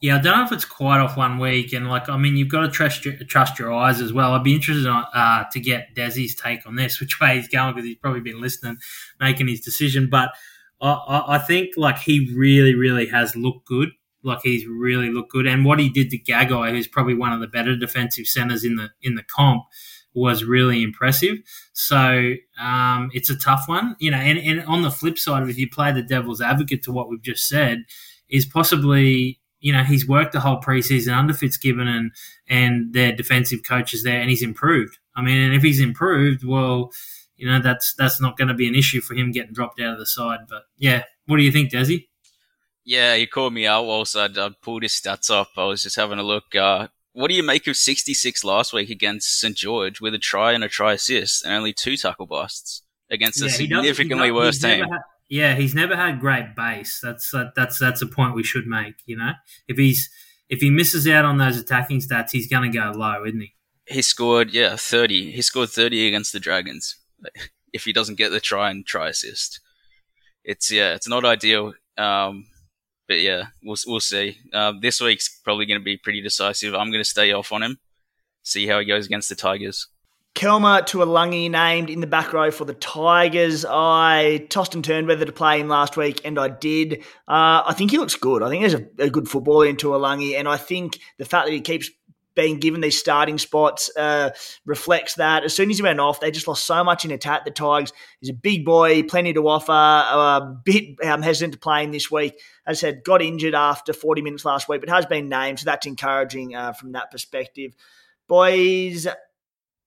[0.00, 2.50] Yeah, I don't know if it's quite off one week, and like I mean, you've
[2.50, 4.34] got to trust your, trust your eyes as well.
[4.34, 7.86] I'd be interested uh, to get Desi's take on this, which way he's going because
[7.86, 8.76] he's probably been listening,
[9.20, 10.08] making his decision.
[10.10, 10.32] But
[10.80, 13.88] I, I think like he really, really has looked good.
[14.22, 17.40] Like he's really looked good, and what he did to Gagai, who's probably one of
[17.40, 19.62] the better defensive centers in the in the comp,
[20.14, 21.38] was really impressive.
[21.72, 24.18] So um, it's a tough one, you know.
[24.18, 27.22] And, and on the flip side, if you play the devil's advocate to what we've
[27.22, 27.84] just said,
[28.28, 32.12] is possibly you know, he's worked the whole preseason under Fitzgibbon and
[32.48, 34.98] and their defensive coaches there, and he's improved.
[35.14, 36.90] I mean, and if he's improved, well,
[37.36, 39.94] you know, that's that's not going to be an issue for him getting dropped out
[39.94, 40.40] of the side.
[40.48, 42.06] But yeah, what do you think, Desi?
[42.84, 43.84] Yeah, you called me out.
[43.84, 45.48] Also, I, I pulled his stats up.
[45.56, 46.54] I was just having a look.
[46.54, 50.52] Uh, what do you make of 66 last week against St George with a try
[50.52, 54.84] and a try assist and only two tackle busts against yeah, a significantly worse team?
[54.84, 57.00] Had, yeah, he's never had great base.
[57.02, 58.96] That's that's that's a point we should make.
[59.06, 59.32] You know,
[59.68, 60.08] if he's
[60.48, 63.54] if he misses out on those attacking stats, he's going to go low, isn't he?
[63.88, 65.32] He scored yeah thirty.
[65.32, 66.96] He scored thirty against the Dragons.
[67.72, 69.60] If he doesn't get the try and try assist,
[70.44, 71.74] it's yeah, it's not ideal.
[71.98, 72.46] Um,
[73.06, 74.38] but yeah, we'll we'll see.
[74.50, 76.74] Uh, this week's probably going to be pretty decisive.
[76.74, 77.78] I'm going to stay off on him,
[78.42, 79.88] see how he goes against the Tigers.
[80.36, 83.64] Kelma to Tuilagi named in the back row for the Tigers.
[83.64, 86.98] I tossed and turned whether to play him last week, and I did.
[87.26, 88.42] Uh, I think he looks good.
[88.42, 91.54] I think there's a, a good footballer in Tuilagi, and I think the fact that
[91.54, 91.90] he keeps
[92.34, 94.28] being given these starting spots uh,
[94.66, 95.42] reflects that.
[95.42, 97.46] As soon as he went off, they just lost so much in attack.
[97.46, 101.82] The Tigers, he's a big boy, plenty to offer, a bit um, hesitant to play
[101.82, 102.38] him this week.
[102.66, 105.64] As I said, got injured after 40 minutes last week, but has been named, so
[105.64, 107.74] that's encouraging uh, from that perspective.
[108.28, 109.06] Boys,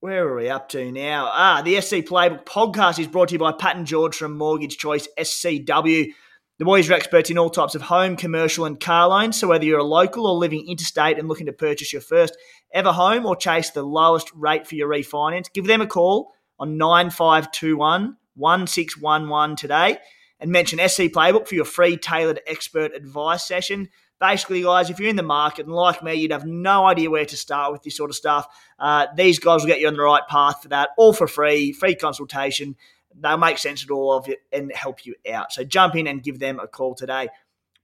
[0.02, 1.30] where are we up to now?
[1.30, 4.78] Ah, the SC Playbook podcast is brought to you by Pat and George from Mortgage
[4.78, 6.14] Choice SCW.
[6.58, 9.38] The boys are experts in all types of home, commercial, and car loans.
[9.38, 12.38] So whether you're a local or living interstate and looking to purchase your first
[12.74, 16.78] ever home or chase the lowest rate for your refinance, give them a call on
[16.78, 19.98] 9521 1611 today
[20.40, 25.10] and mention SC Playbook for your free tailored expert advice session basically, guys, if you're
[25.10, 27.96] in the market and like me, you'd have no idea where to start with this
[27.96, 30.90] sort of stuff, uh, these guys will get you on the right path for that,
[30.98, 32.76] all for free, free consultation.
[33.16, 35.52] They'll make sense of all of it and help you out.
[35.52, 37.30] So jump in and give them a call today.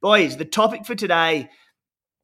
[0.01, 1.49] Boys, the topic for today.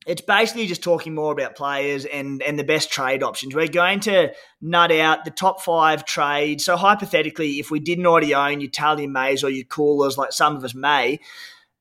[0.08, 3.54] It's basically just talking more about players and, and the best trade options.
[3.54, 6.66] We're going to nut out the top five trades.
[6.66, 10.56] So, hypothetically, if we didn't already own your Tally Mays or your Koulars, like some
[10.56, 11.20] of us may,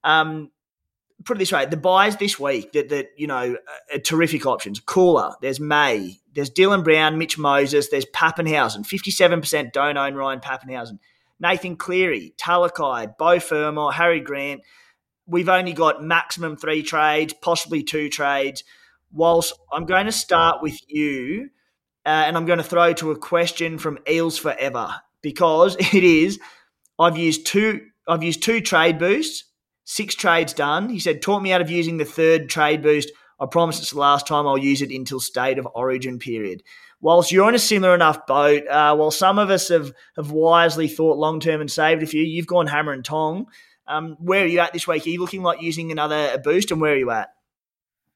[0.04, 0.50] um,
[1.24, 3.56] put it this way: the buys this week that that you know
[3.92, 4.80] are terrific options.
[4.80, 8.86] Koula, there's May, there's Dylan Brown, Mitch Moses, there's Papenhuyzen.
[8.86, 10.98] Fifty-seven percent don't own Ryan Papenhuyzen.
[11.38, 14.60] Nathan Cleary, Talakai, Beau Fermor, Harry Grant.
[15.26, 18.64] We've only got maximum three trades, possibly two trades.
[19.12, 21.50] Whilst I'm going to start with you,
[22.04, 26.38] uh, and I'm going to throw to a question from Eels Forever because it is.
[26.98, 27.86] I've used two.
[28.06, 29.44] I've used two trade boosts
[29.90, 30.88] six trades done.
[30.88, 33.10] He said, taught me out of using the third trade boost.
[33.40, 36.62] I promise it's the last time I'll use it until state of origin period.
[37.00, 40.86] Whilst you're in a similar enough boat, uh, while some of us have, have wisely
[40.86, 43.46] thought long term and saved a few, you've gone hammer and tong.
[43.88, 45.06] Um, where are you at this week?
[45.06, 47.30] Are you looking like using another boost, and where are you at?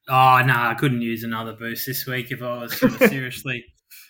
[0.07, 3.65] Oh no, I couldn't use another boost this week if I was sort of seriously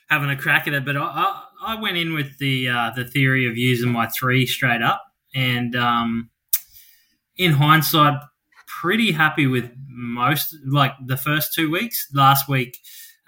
[0.10, 0.86] having a crack at it.
[0.86, 4.46] But I, I, I went in with the uh, the theory of using my three
[4.46, 5.02] straight up,
[5.34, 6.30] and um,
[7.38, 8.20] in hindsight,
[8.82, 12.08] pretty happy with most, like the first two weeks.
[12.14, 12.78] Last week,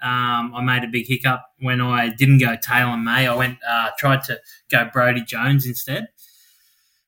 [0.02, 3.26] um, I made a big hiccup when I didn't go Taylan May.
[3.26, 4.38] I went uh, tried to
[4.70, 6.08] go Brody Jones instead.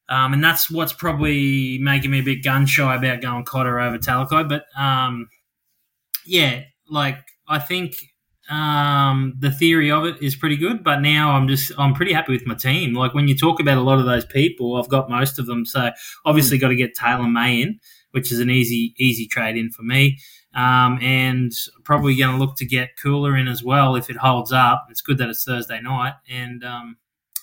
[0.09, 3.97] Um, and that's what's probably making me a bit gun shy about going Cotter over
[3.97, 4.49] Talakai.
[4.49, 5.29] But um,
[6.27, 7.95] yeah, like I think
[8.51, 12.33] um, the theory of it is pretty good, but now I'm just I'm pretty happy
[12.33, 12.95] with my team.
[12.95, 15.65] Like when you talk about a lot of those people, I've got most of them.
[15.65, 15.91] So
[16.25, 16.61] obviously mm.
[16.61, 17.79] got to get Taylan May in,
[18.11, 20.19] which is an easy easy trade in for me.
[20.53, 21.53] Um, and
[21.85, 24.89] probably going to look to get Koula in as well if it holds up.
[24.91, 26.97] It's good that it's Thursday night, and um,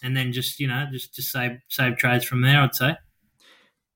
[0.04, 2.62] and then just you know just just save save trades from there.
[2.62, 2.98] I'd say.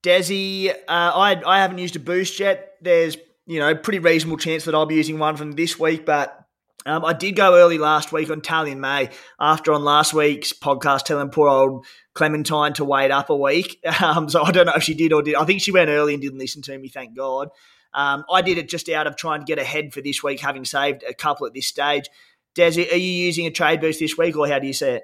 [0.02, 2.78] Desi, uh, I I haven't used a boost yet.
[2.82, 6.41] There's you know pretty reasonable chance that I'll be using one from this week, but
[6.86, 11.04] um, I did go early last week on Tally May after on last week's podcast
[11.04, 13.80] telling poor old Clementine to wait up a week.
[14.02, 15.36] Um, so I don't know if she did or did.
[15.36, 17.50] I think she went early and didn't listen to me, thank God.
[17.94, 20.66] Um, I did it just out of trying to get ahead for this week, having
[20.66, 22.10] saved a couple at this stage.
[22.56, 25.04] Desi, are you using a trade boost this week or how do you see it?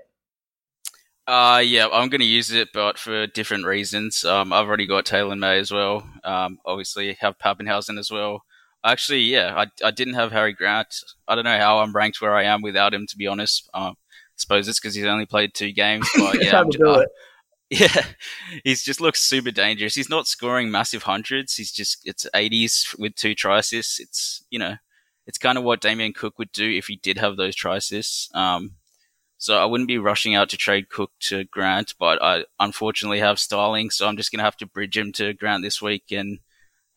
[1.28, 4.24] Uh, yeah, I'm going to use it, but for different reasons.
[4.24, 6.10] Um, I've already got Taylan May as well.
[6.24, 8.44] Um, obviously, have Papenhuyzen as well.
[8.88, 11.04] Actually, yeah, I, I didn't have Harry Grant.
[11.28, 13.70] I don't know how I'm ranked where I am without him, to be honest.
[13.74, 16.10] Um, I suppose it's because he's only played two games.
[16.18, 17.04] But yeah, uh,
[17.70, 18.06] yeah,
[18.64, 19.96] he's just looks super dangerous.
[19.96, 21.56] He's not scoring massive hundreds.
[21.56, 24.00] He's just it's 80s with two try assists.
[24.00, 24.76] It's you know,
[25.26, 28.30] it's kind of what Damien Cook would do if he did have those try assists.
[28.34, 28.76] Um,
[29.38, 33.38] so I wouldn't be rushing out to trade Cook to Grant, but I unfortunately have
[33.38, 36.40] Starling, so I'm just gonna have to bridge him to Grant this week and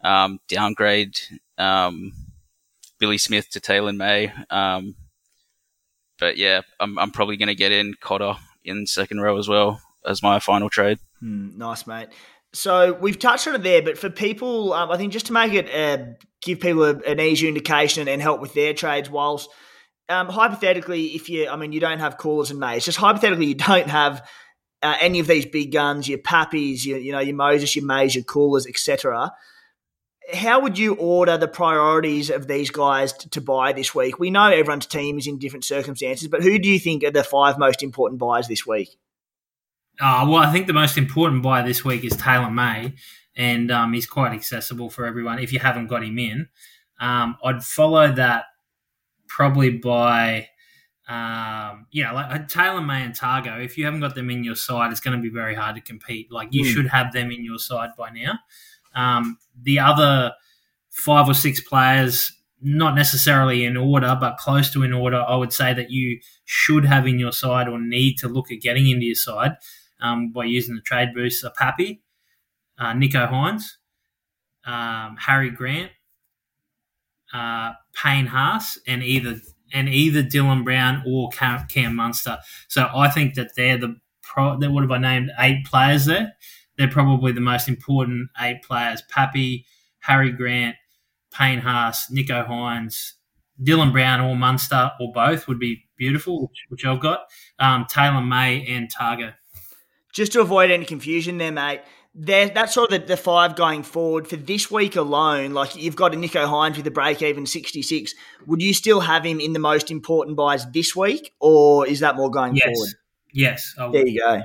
[0.02, 1.18] um, downgrade
[1.58, 2.12] um,
[2.98, 4.32] Billy Smith to Taylan May.
[4.50, 4.94] Um,
[6.18, 8.34] but yeah, I'm, I'm probably going to get in Cotter
[8.64, 10.98] in second row as well as my final trade.
[11.22, 12.08] Mm, nice, mate.
[12.52, 15.52] So we've touched on it there, but for people, um, I think just to make
[15.52, 16.04] it uh,
[16.42, 19.48] give people a, an easy indication and help with their trades, whilst
[20.08, 23.54] um, hypothetically, if you, I mean, you don't have Koulars and Mays, just hypothetically, you
[23.72, 24.28] don't have
[24.82, 28.14] uh, any of these big guns, your Pappies, your, you know, your Moses, your Mays,
[28.14, 29.30] your Koulars, etc
[30.34, 34.18] how would you order the priorities of these guys to, to, buy this week?
[34.18, 37.24] We know everyone's team is in different circumstances, but who do you think are the
[37.24, 38.96] five most important buys this week?
[40.00, 42.94] Uh, well, I think the most important buy this week is Taylan May.
[43.36, 46.48] and um, he's quite accessible for everyone if you haven't got him in.
[47.00, 48.44] Um, I'd follow that
[49.28, 50.48] probably by,
[51.08, 53.58] um, yeah, like uh, Taylan May and Targo.
[53.58, 55.80] If you haven't got them in your side, it's going to be very hard to
[55.80, 56.32] compete.
[56.32, 56.72] Like you mm.
[56.72, 58.38] should have them in your side by now.
[58.94, 60.32] Um, the other
[60.90, 65.52] five or six players, not necessarily in order, but close to in order, I would
[65.52, 69.06] say that you should have in your side or need to look at getting into
[69.06, 69.52] your side
[70.00, 72.02] um, by using the trade boost are Pappy,
[72.78, 73.62] uh, Nicho Hynes,
[74.64, 75.90] um, Harry Grant,
[77.32, 79.40] uh, Payne Haas, and either
[79.72, 82.38] and either Dylan Brown or Cam, Munster.
[82.68, 84.58] So I think that they're the pro.
[84.58, 86.32] That would have I named eight players there.
[86.80, 89.66] They're probably the most important eight players: Pappy,
[89.98, 90.76] Harry Grant,
[91.30, 93.12] Payne Haas, Nicho Hynes,
[93.62, 97.26] Dylan Brown, or Munster, or both would be beautiful, which, which I've got.
[97.58, 99.34] Um, Taylan May and Tago.
[100.14, 101.82] Just to avoid any confusion there, mate,
[102.14, 105.52] there, that's sort of the, the, five going forward for this week alone.
[105.52, 108.14] Like you've got a Nicho Hynes with a break even 66.
[108.46, 112.16] Would you still have him in the most important buys this week, or is that
[112.16, 112.64] more going yes.
[112.64, 112.90] forward?
[113.34, 113.74] Yes.
[113.76, 114.42] There you go.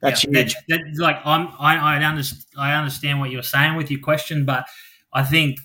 [0.00, 0.54] That's yeah, huge.
[0.68, 4.44] That, that, like I'm, I, I, understand, I understand what you're saying with your question,
[4.44, 4.64] but
[5.12, 5.58] I think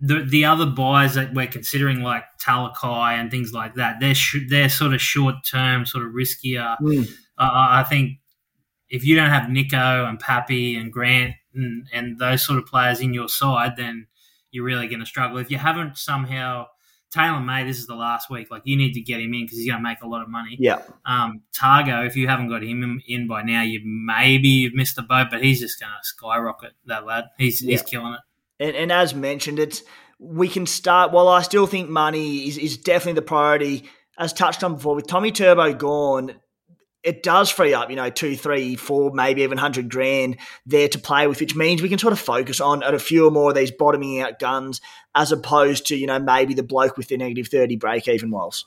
[0.00, 4.46] the the other buys that we're considering, like Talakai and things like that, they're sh-
[4.48, 6.76] they're sort of short term, sort of riskier.
[6.80, 7.08] Mm.
[7.38, 8.18] Uh, I think
[8.88, 13.00] if you don't have Nicho and Pappy and Grant and, and those sort of players
[13.00, 14.06] in your side, then
[14.50, 15.38] you're really going to struggle.
[15.38, 16.66] If you haven't somehow
[17.14, 18.50] Taylan May, this is the last week.
[18.50, 20.28] Like you need to get him in because he's going to make a lot of
[20.28, 20.56] money.
[20.60, 20.82] Yeah.
[21.04, 25.02] Um, Tago, if you haven't got him in by now, you maybe you've missed the
[25.02, 27.24] boat, but he's just going to skyrocket that lad.
[27.36, 27.72] He's yeah.
[27.72, 28.20] he's killing it.
[28.60, 29.82] And, and as mentioned, it's
[30.18, 31.12] we can start.
[31.12, 33.84] While I still think money is is definitely the priority,
[34.18, 36.36] as touched on before, with Tommy Turbo gone,
[37.02, 40.36] it does free up, you know, two, three, four, maybe even hundred grand
[40.66, 43.30] there to play with, which means we can sort of focus on at a few
[43.30, 44.80] more of these bottoming out guns
[45.14, 48.66] as opposed to, you know, maybe the bloke with the negative 30 break even walls.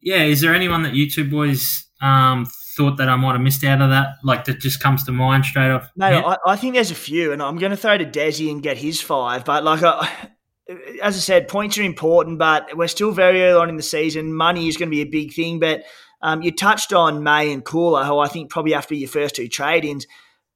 [0.00, 3.64] Yeah, is there anyone that you two boys um, thought that I might have missed
[3.64, 4.16] out of that?
[4.22, 5.90] Like that just comes to mind straight off?
[5.96, 8.62] No, I, I, think there's a few, and I'm going to throw to Desi and
[8.62, 9.44] get his five.
[9.44, 10.08] But like, I,
[11.02, 14.34] as I said, points are important, but we're still very early on in the season.
[14.34, 15.84] Money is going to be a big thing, but
[16.22, 19.08] um, you touched on May and Koula, who I think probably have to be your
[19.08, 20.06] first two trade ins.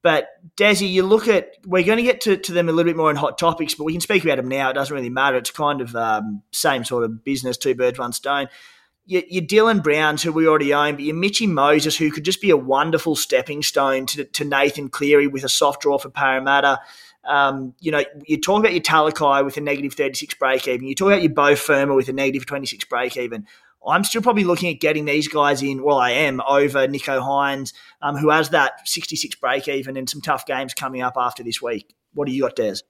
[0.02, 2.96] But Desi, you look at we're going to get to, to them a little bit
[2.96, 4.70] more in hot topics, but we can speak about them now.
[4.70, 5.36] It doesn't really matter.
[5.36, 8.48] It's kind of um, same sort of business, two birds, one stone.
[9.04, 12.40] Your, your Dylan Browns, who we already own, but your Mitchy Moses, who could just
[12.40, 16.78] be a wonderful stepping stone to, to Nathan Cleary with a soft draw for Parramatta.
[17.24, 20.86] Um, you know, you talk about your Talakai with a negative 36 break even.
[20.86, 23.46] You talk about your Beau Fermor with a negative 26 break even.
[23.86, 25.82] I'm still probably looking at getting these guys in.
[25.82, 30.20] Well, I am over Nicho Hynes, um, who has that 66 break even and some
[30.20, 31.94] tough games coming up after this week.
[32.12, 32.80] What do you got, Des?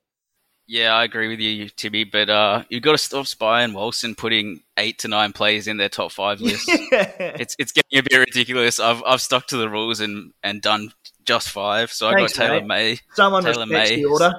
[0.67, 2.05] Yeah, I agree with you, Timmy.
[2.05, 5.79] But uh, you've got to stop Spy and Walson putting eight to nine players in
[5.79, 6.65] their top five list.
[6.69, 8.79] it's it's getting a bit ridiculous.
[8.79, 10.93] I've I've stuck to the rules and, and done
[11.25, 11.91] just five.
[11.91, 12.67] So I got Taylan mate.
[12.67, 12.99] May.
[13.15, 14.33] Someone Taylan May, the order.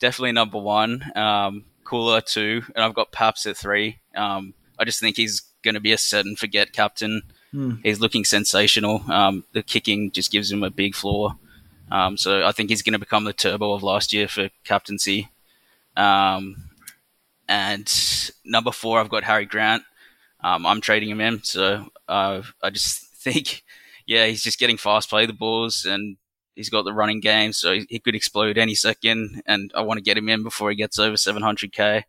[0.00, 1.04] Definitely number one.
[1.14, 4.00] Um, Koula two, and I've got Paps at three.
[4.16, 7.22] Um, I just think he's going to be a set and forget captain.
[7.52, 7.80] Mm.
[7.82, 9.02] He's looking sensational.
[9.10, 11.36] Um, the kicking just gives him a big floor.
[11.90, 15.28] Um, so I think he's going to become the turbo of last year for captaincy.
[15.96, 16.70] Um,
[17.48, 17.92] and
[18.44, 19.82] number four, I've got Harry Grant.
[20.42, 23.62] Um, I'm trading him in, so uh, I just think,
[24.06, 26.16] yeah, he's just getting fast play the balls, and
[26.54, 29.42] he's got the running game, so he could explode any second.
[29.46, 32.04] And I want to get him in before he gets over 700k.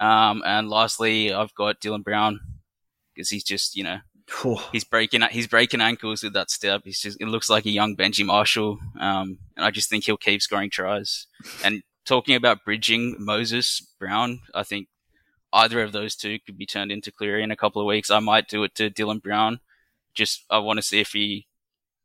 [0.00, 2.40] Um, and lastly, I've got Dylan Brown
[3.18, 3.98] because he's just you know
[4.70, 6.82] he's breaking he's breaking ankles with that step.
[6.84, 10.16] He's just it looks like a young Benji Marshall, um, and I just think he'll
[10.16, 11.26] keep scoring tries.
[11.64, 14.88] And talking about bridging Moses Brown, I think
[15.52, 18.10] either of those two could be turned into Cleary in a couple of weeks.
[18.10, 19.58] I might do it to Dylan Brown.
[20.14, 21.46] Just I want to see if he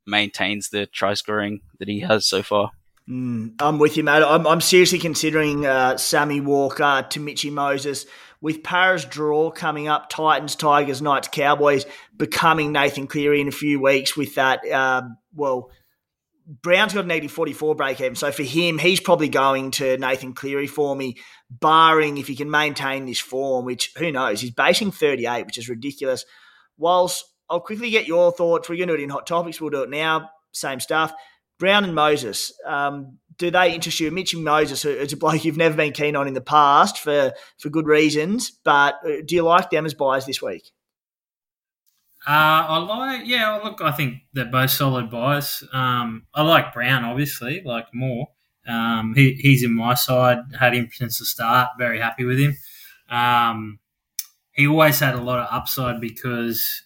[0.08, 2.72] maintains the try scoring that he has so far.
[3.08, 4.24] Mm, I'm with you, mate.
[4.24, 8.06] I'm, I'm seriously considering uh, Sammy Walker to Mitchy Moses
[8.44, 13.82] with Paris draw coming up, Titans, Tigers, Knights, Cowboys becoming Nathan Cleary in a few
[13.82, 15.72] weeks with that, uh, well,
[16.46, 18.16] Brown's got an 80 44 break even.
[18.16, 21.16] So for him, he's probably going to Nathan Cleary for me,
[21.50, 24.42] barring if he can maintain this form, which who knows?
[24.42, 26.26] He's basing 38, which is ridiculous.
[26.78, 28.68] Whilst I'll quickly get your thoughts.
[28.68, 29.62] We're going to do it in hot topics.
[29.62, 30.32] We'll do it now.
[30.52, 31.14] Same stuff.
[31.60, 32.52] Brown and Moses.
[32.66, 34.12] Um, do they interest you?
[34.12, 37.70] Mitchy Moses is a bloke you've never been keen on in the past for, for
[37.70, 40.72] good reasons, but uh, do you like them as buyers this week?
[42.26, 42.32] Uh,
[42.70, 43.60] I like, yeah.
[43.64, 45.64] Look, I think they're both solid buys.
[45.74, 48.28] Um, I like Brown, obviously, like more.
[48.66, 50.38] Um, he, he's in my side.
[50.58, 51.72] Had him since the start.
[51.78, 52.56] Very happy with him.
[53.10, 53.80] Um,
[54.54, 56.84] he always had a lot of upside because,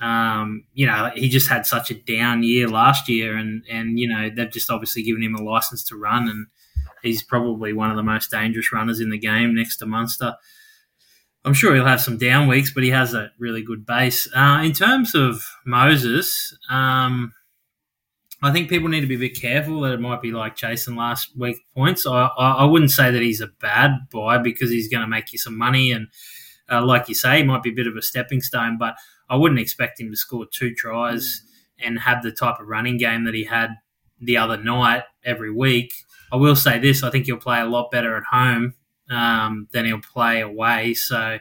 [0.00, 4.08] um, you know, he just had such a down year last year, and and you
[4.08, 6.46] know they've just obviously given him a license to run, and
[7.02, 10.34] he's probably one of the most dangerous runners in the game next to Munster.
[11.44, 14.28] I'm sure he'll have some down weeks, but he has a really good base.
[14.34, 17.32] Uh, in terms of Moses, um,
[18.42, 20.96] I think people need to be a bit careful that it might be like Jason
[20.96, 22.04] last week points.
[22.04, 25.32] I, I, I wouldn't say that he's a bad buy because he's going to make
[25.32, 26.08] you some money and,
[26.68, 28.76] uh, like you say, he might be a bit of a stepping stone.
[28.76, 28.96] But
[29.28, 31.42] I wouldn't expect him to score two tries
[31.78, 33.76] and have the type of running game that he had
[34.20, 35.92] the other night every week.
[36.32, 38.74] I will say this: I think he'll play a lot better at home
[39.10, 40.94] um, then he'll play away.
[40.94, 41.38] So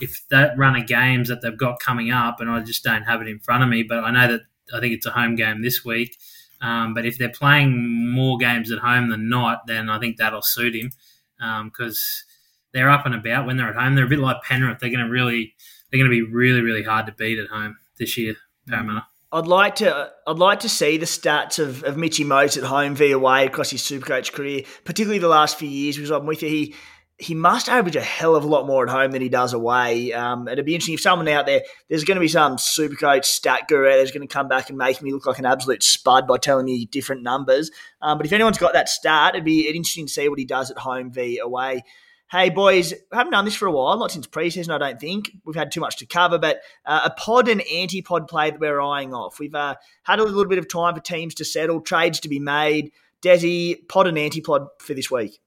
[0.00, 3.20] if that run of games that they've got coming up, and I just don't have
[3.20, 5.62] it in front of me, but I know that I think it's a home game
[5.62, 6.16] this week.
[6.60, 10.42] Um, but if they're playing more games at home than not, then I think that'll
[10.42, 10.90] suit him
[11.38, 12.34] because um,
[12.72, 13.94] they're up and about when they're at home.
[13.94, 14.78] They're a bit like Penrith.
[14.80, 15.54] They're going to really,
[15.90, 18.34] they're going to be really, really hard to beat at home this year,
[18.68, 19.06] Parramatta.
[19.30, 22.94] I'd like to I'd like to see the stats of, of Mitchy Moses at home
[22.94, 26.48] via away across his Supercoach career, particularly the last few years because I'm with you.
[26.48, 26.74] He
[27.20, 30.12] he must average a hell of a lot more at home than he does away.
[30.12, 33.26] Um, it'd be interesting if someone out there, there's going to be some super coach
[33.26, 36.28] stat guru that's going to come back and make me look like an absolute spud
[36.28, 37.72] by telling me different numbers.
[38.00, 40.70] Um, but if anyone's got that stat, it'd be interesting to see what he does
[40.70, 41.82] at home v away.
[42.30, 45.30] Hey boys, I haven't done this for a while, not since preseason, I don't think.
[45.46, 48.82] We've had too much to cover, but uh, a pod and anti-pod play that we're
[48.82, 49.38] eyeing off.
[49.38, 52.38] We've uh, had a little bit of time for teams to settle, trades to be
[52.38, 52.92] made.
[53.22, 55.40] Desi, pod and anti-pod for this week.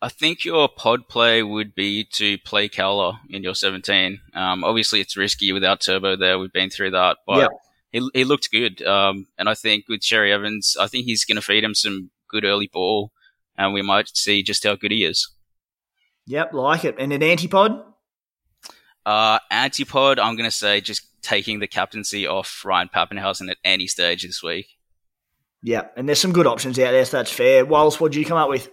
[0.00, 4.18] I think your pod play would be to play Koula in your 17.
[4.32, 6.38] Um, obviously, it's risky without Turbo there.
[6.38, 7.50] We've been through that, but
[7.92, 8.80] he, he looked good.
[8.82, 12.10] Um, and I think with Cherry Evans, I think he's going to feed him some
[12.28, 13.12] good early ball,
[13.58, 15.28] and we might see just how good he is.
[16.26, 16.96] Yep, like it.
[16.98, 17.82] And an antipod?
[19.04, 23.86] Uh, antipod, I'm going to say just taking the captaincy off Ryan Papenhuyzen at any
[23.86, 24.66] stage this week.
[25.62, 27.64] Yeah, and there's some good options out there, so that's fair.
[27.64, 28.68] Wallace, what do you come up with?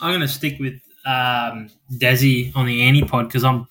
[0.00, 3.66] I'm going to stick with um, Desi on the antipod because I'm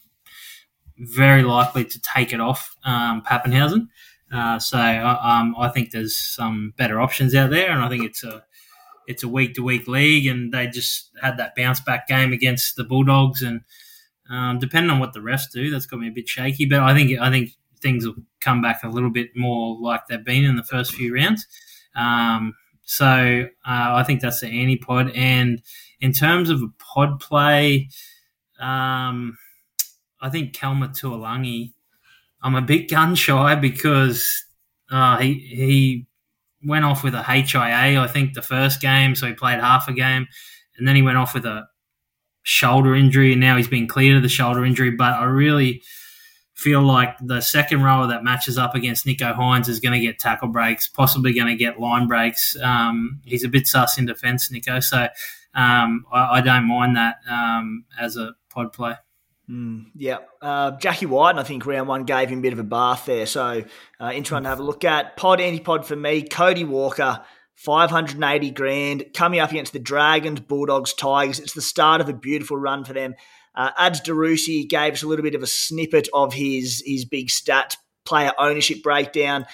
[0.98, 3.88] very likely to take it off um, Papenhuyzen.
[4.34, 8.24] Uh, so um, I think there's some better options out there, and I think it's
[8.24, 8.44] a
[9.08, 12.76] it's a week to week league, and they just had that bounce back game against
[12.76, 13.62] the Bulldogs, and
[14.30, 16.66] um, depending on what the refs do, that's got me a bit shaky.
[16.66, 17.52] But I think I think
[17.82, 21.14] things will come back a little bit more like they've been in the first few
[21.14, 21.46] rounds.
[21.96, 22.54] Um,
[22.84, 25.12] so uh, I think that's the anti pod.
[25.16, 25.62] and
[26.02, 27.90] in terms of a pod play,
[28.60, 29.38] um,
[30.22, 31.74] I think Kelma Tuilagi,
[32.42, 34.44] I'm a bit gun shy because
[34.92, 36.08] uh, he he
[36.66, 39.94] went off with a HIA, I think, the first game, so he played half a
[39.94, 40.28] game,
[40.78, 41.68] and then he went off with a
[42.44, 44.92] shoulder injury, and now he's been cleared of the shoulder injury.
[44.92, 45.84] But I really
[46.56, 50.20] feel like the second rower that matches up against Nicho Hynes is going to get
[50.20, 52.56] tackle breaks, possibly going to get line breaks.
[52.62, 55.08] Um, he's a bit sus in defence, Nicho, so
[55.54, 58.96] um, I, I, don't mind that um, as a pod play.
[59.50, 62.64] Mm, yeah, uh, Jackie White, I think round one gave him a bit of a
[62.64, 63.26] bath there.
[63.26, 63.64] So,
[64.00, 65.18] uh, interesting to have a look at.
[65.18, 66.24] Pod anti pod for me.
[66.24, 67.24] Cody Walker,
[67.56, 71.40] 580 grand, coming up against the Dragons, Bulldogs, Tigers.
[71.40, 73.14] It's the start of a beautiful run for them.
[73.54, 77.28] Uh, Ads Darusi gave us a little bit of a snippet of his his big
[77.28, 79.46] stats player ownership breakdown.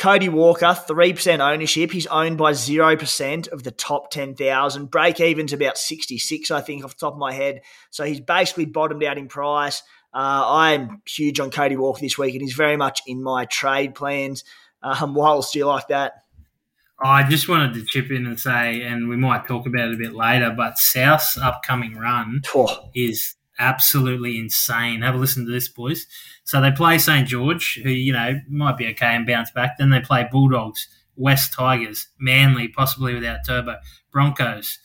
[0.00, 1.92] Cody Walker, 3% ownership.
[1.92, 4.90] He's owned by 0% of the top 10,000.
[4.90, 7.60] Break even's about 66, I think, off the top of my head.
[7.90, 9.82] So he's basically bottomed out in price.
[10.14, 13.94] Uh, I'm huge on Cody Walker this week, and he's very much in my trade
[13.94, 14.42] plans.
[14.82, 16.14] Um, whilst do you like that?
[17.02, 19.98] I just wanted to chip in and say, and we might talk about it a
[19.98, 22.88] bit later, but South's upcoming run oh.
[22.94, 25.02] is absolutely insane.
[25.02, 26.06] Have a listen to this, boys.
[26.50, 29.78] So they play St George, who you know might be okay and bounce back.
[29.78, 33.76] Then they play Bulldogs, West Tigers, Manly, possibly without Turbo,
[34.10, 34.80] Broncos,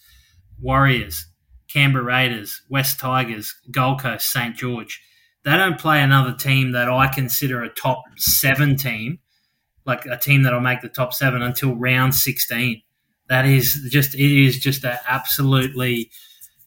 [0.62, 1.26] Warriors,
[1.68, 5.02] Canberra Raiders, West Tigers, Gold Coast, St George.
[5.44, 9.18] They don't play another team that I consider a top seven team,
[9.86, 12.84] like a team that'll make the top seven until round sixteen.
[13.28, 16.12] That is just it is just an absolutely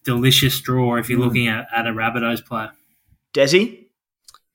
[0.03, 1.27] delicious draw if you're mm.
[1.27, 2.73] looking at, at a Rabbitohs player.
[3.33, 3.85] Desi?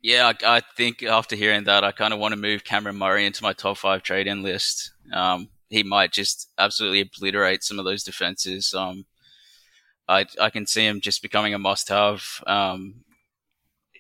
[0.04, 3.26] Yeah, I, I, think after hearing that, I kind of want to move Cameron Murray
[3.26, 4.92] into my top five trade in list.
[5.14, 8.74] Um, he might just absolutely obliterate some of those defenses.
[8.74, 9.06] Um,
[10.10, 12.22] I, I can see him just becoming a must have.
[12.46, 13.06] Um,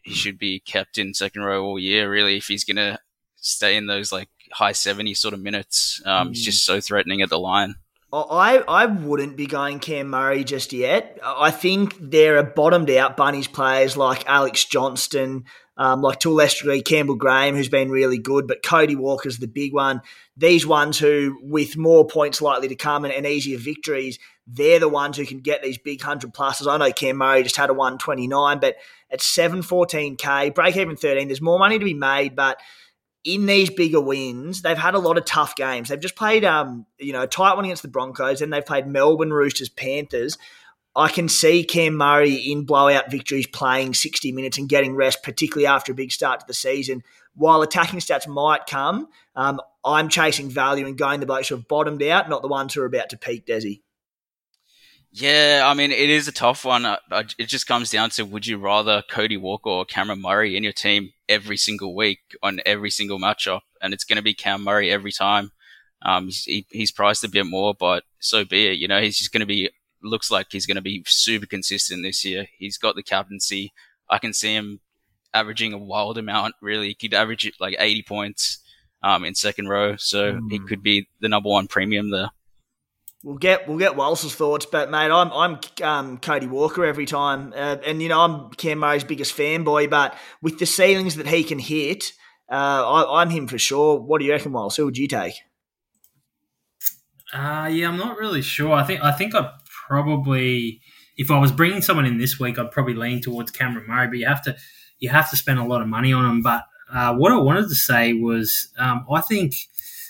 [0.03, 2.11] he should be kept in second row all year.
[2.11, 2.99] Really, if he's gonna
[3.37, 6.29] stay in those like high 70 sort of minutes, um, mm.
[6.31, 7.75] he's just so threatening at the line.
[8.11, 11.17] I, I wouldn't be going Cam Murray just yet.
[11.23, 15.45] I think there are bottomed out Bunnies players like Alex Johnston,
[15.77, 19.37] um, like to a lesser degree Campbell Graham, who's been really good, but Cody Walker's
[19.37, 20.01] the big one.
[20.37, 24.89] These ones who, with more points likely to come and, and easier victories, they're the
[24.89, 26.71] ones who can get these big 100 pluses.
[26.71, 28.75] I know Cam Murray just had a 129, but
[29.09, 32.59] at 714k, break even 13, there's more money to be made, but–
[33.23, 35.89] in these bigger wins, they've had a lot of tough games.
[35.89, 38.85] They've just played, um, you know, a tight one against the Broncos, and they've played
[38.85, 40.37] Melbourne Roosters, Panthers.
[40.95, 45.65] I can see Cam Murray in blowout victories playing 60 minutes and getting rest, particularly
[45.65, 47.03] after a big start to the season.
[47.35, 51.67] While attacking stats might come, um, I'm chasing value and going the blokes who have
[51.67, 53.81] bottomed out, not the ones who are about to peak, Desi.
[55.15, 56.85] Yeah, I mean, it is a tough one.
[56.85, 56.97] Uh,
[57.37, 60.73] it just comes down to would you rather Cody Walker or Cameron Murray in your
[60.73, 63.61] team every single week on every single matchup?
[63.79, 65.51] And it's going to be Cam Murray every time.
[66.01, 68.79] Um, he's, he's priced a bit more, but so be it.
[68.79, 69.69] You know, he's just going to be,
[70.03, 72.47] looks like he's going to be super consistent this year.
[72.57, 73.73] He's got the captaincy.
[74.09, 74.79] I can see him
[75.33, 76.89] averaging a wild amount, really.
[76.89, 78.59] He could average like 80 points
[79.01, 79.95] um, in second row.
[79.97, 80.51] So mm.
[80.51, 82.29] he could be the number one premium there.
[83.23, 87.53] We'll get we'll get Walsh's thoughts, but mate, I'm I'm um, Cody Walker every time,
[87.55, 89.89] uh, and you know I'm Cam Murray's biggest fanboy.
[89.89, 92.11] But with the ceilings that he can hit,
[92.51, 93.97] uh, I, am him for sure.
[93.97, 94.75] What do you reckon, Walsh?
[94.75, 95.35] Who would you take?
[97.33, 98.73] Uh, yeah, I'm not really sure.
[98.73, 99.49] I think I think I'd
[99.93, 100.81] probably,
[101.17, 104.07] if I was bringing someone in this week, I'd probably lean towards Cameron Murray.
[104.07, 104.55] But you have to
[104.97, 106.41] you have to spend a lot of money on him.
[106.41, 109.53] But uh, what I wanted to say was, um, I think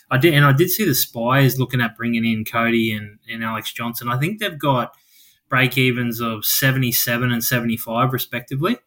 [0.09, 3.43] I did, and I did see the Spies looking at bringing in Cody and, and
[3.43, 4.07] Alex Johnston.
[4.07, 4.95] I think they've got
[5.49, 8.77] break evens of 77 and 75, respectively.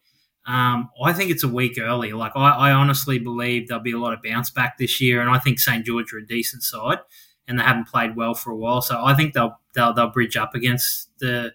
[0.47, 2.13] Um, I think it's a week early.
[2.13, 5.29] Like, I, I, honestly believe there'll be a lot of bounce back this year, and
[5.29, 5.85] I think St.
[5.85, 6.99] George are a decent side,
[7.47, 8.81] and they haven't played well for a while.
[8.81, 11.53] So I think they'll they'll, they'll bridge up against the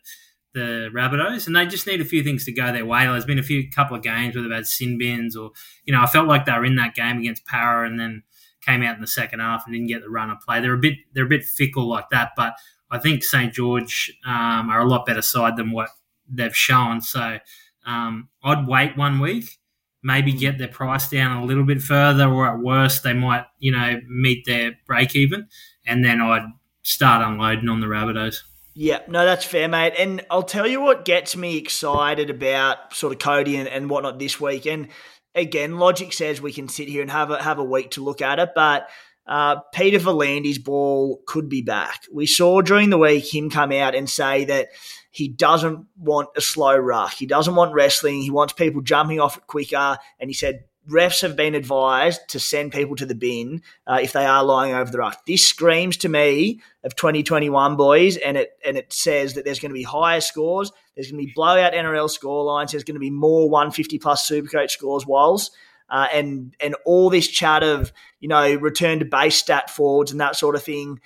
[0.55, 3.07] the Rabbitohs, and they just need a few things to go their way.
[3.07, 5.51] There's been a few couple of games where they've had sin bins, or
[5.85, 8.23] you know, I felt like they were in that game against Para, and then
[8.63, 10.61] came out in the second half and didn't get the run of play.
[10.61, 12.55] They're a bit they're a bit fickle like that, but
[12.91, 15.89] I think St George um, are a lot better side than what
[16.29, 17.01] they've shown.
[17.01, 17.39] So
[17.87, 19.59] um, I'd wait one week,
[20.03, 23.73] maybe get their price down a little bit further, or at worst they might you
[23.73, 25.49] know meet their break even,
[25.87, 26.47] and then I'd
[26.83, 28.37] start unloading on the Rabbitohs.
[28.75, 29.95] Yeah, no, that's fair, mate.
[29.99, 34.19] And I'll tell you what gets me excited about sort of Cody and, and whatnot
[34.19, 34.67] this week.
[34.67, 34.89] And
[35.35, 38.23] again, logic says we can sit here and have a have a week to look
[38.23, 38.89] at it, but
[39.27, 42.03] uh, Peter V'landys's ball could be back.
[42.13, 44.69] We saw during the week him come out and say that
[45.11, 47.13] he doesn't want a slow ruck.
[47.13, 48.23] He doesn't want wrestling.
[48.23, 49.99] He wants people jumping off it quicker.
[50.19, 54.13] And he said refs have been advised to send people to the bin uh, if
[54.13, 55.25] they are lying over the ruck.
[55.27, 59.71] This screams to me of 2021 boys, and it and it says that there's going
[59.71, 60.73] to be higher scores.
[60.95, 62.73] There's going to be blowout NRL score lines.
[62.73, 65.07] There's going to be more 150 plus Supercoach scores.
[65.07, 65.53] Whilst
[65.93, 70.21] uh, and and all this chat of you know return to base stat forwards and
[70.21, 71.01] that sort of thing.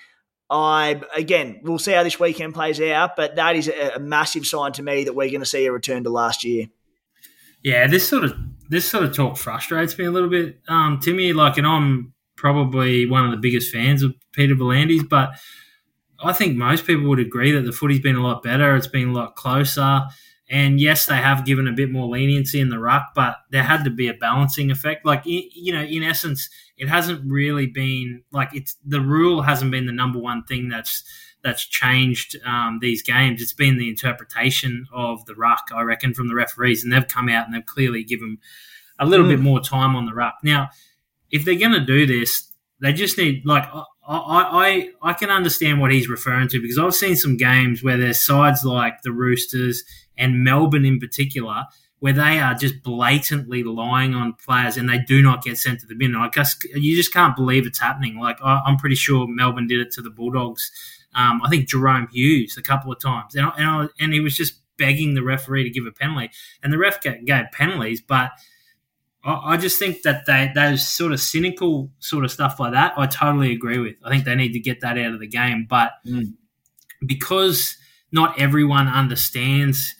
[0.49, 4.45] I again, we'll see how this weekend plays out, but that is a, a massive
[4.45, 6.67] sign to me that we're going to see a return to last year.
[7.61, 8.33] Yeah, this sort of
[8.69, 11.33] this sort of talk frustrates me a little bit, um, Timmy.
[11.33, 15.31] Like, and I'm probably one of the biggest fans of Peter V'landys, but
[16.19, 18.75] I think most people would agree that the footy's been a lot better.
[18.75, 20.01] It's been a lot closer.
[20.49, 23.83] And yes, they have given a bit more leniency in the ruck, but there had
[23.83, 25.05] to be a balancing effect.
[25.05, 29.87] Like, you know, in essence, it hasn't really been like it's the rule hasn't been
[29.87, 31.03] the number one thing that's
[31.43, 33.41] that's changed um, these games.
[33.41, 37.29] It's been the interpretation of the ruck, I reckon, from the referees, and they've come
[37.29, 38.39] out and they've clearly given
[38.99, 39.29] a little mm.
[39.29, 40.35] bit more time on the ruck.
[40.43, 40.69] Now,
[41.31, 45.81] if they're going to do this, they just need like I, I I can understand
[45.81, 49.83] what he's referring to because I've seen some games where there's sides like the Roosters
[50.17, 51.65] and Melbourne in particular
[51.99, 55.87] where they are just blatantly lying on players and they do not get sent to
[55.87, 56.15] the bin.
[56.15, 58.19] I guess you just can't believe it's happening.
[58.19, 60.71] Like I, am pretty sure Melbourne did it to the Bulldogs
[61.17, 64.37] um, I think Jahrome Hughes a couple of times, and and, I, and, he was
[64.37, 66.29] just begging the referee to give a penalty,
[66.63, 68.31] and the ref gave penalties, but.
[69.29, 73.07] I, just think that they, those sort of cynical sort of stuff like that, I
[73.07, 73.95] totally agree with.
[74.01, 75.67] I think they need to get that out of the game.
[75.69, 76.31] But mm.
[77.05, 77.75] because
[78.09, 79.93] not everyone understands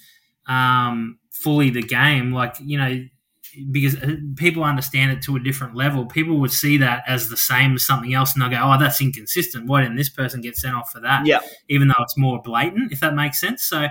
[0.48, 3.06] um, fully the game, like, you know,
[3.72, 6.06] because uh, people understand it to a different level.
[6.06, 9.02] People would see that as the same as something else, and they'll go, "Oh, that's
[9.02, 9.68] inconsistent.
[9.68, 11.40] Why didn't this person get sent off for that?" Yeah,
[11.70, 13.64] even though it's more blatant, if that makes sense.
[13.64, 13.88] So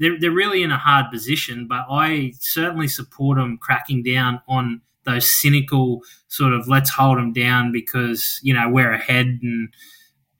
[0.00, 4.80] they're, they're really in a hard position, but I certainly support them cracking down on
[5.04, 9.68] those cynical sort of let's hold them down because, you know, we're ahead and,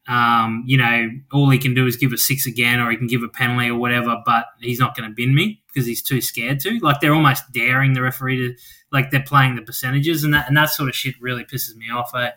[0.09, 3.07] um, you know, all he can do is give a six again or he can
[3.07, 6.21] give a penalty or whatever, but he's not going to bin me because he's too
[6.21, 6.79] scared to.
[6.81, 8.55] Like they're almost daring the referee to,
[8.93, 11.91] like they're playing the percentages and that, and that sort of shit really pisses me
[11.91, 12.13] off.
[12.15, 12.31] Eh?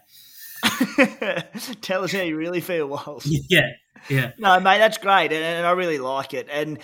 [1.81, 3.25] Tell us how you really feel, Walsh.
[3.49, 3.67] Yeah,
[4.09, 4.31] yeah.
[4.37, 6.47] No, mate, that's great, and, and I really like it.
[6.51, 6.79] And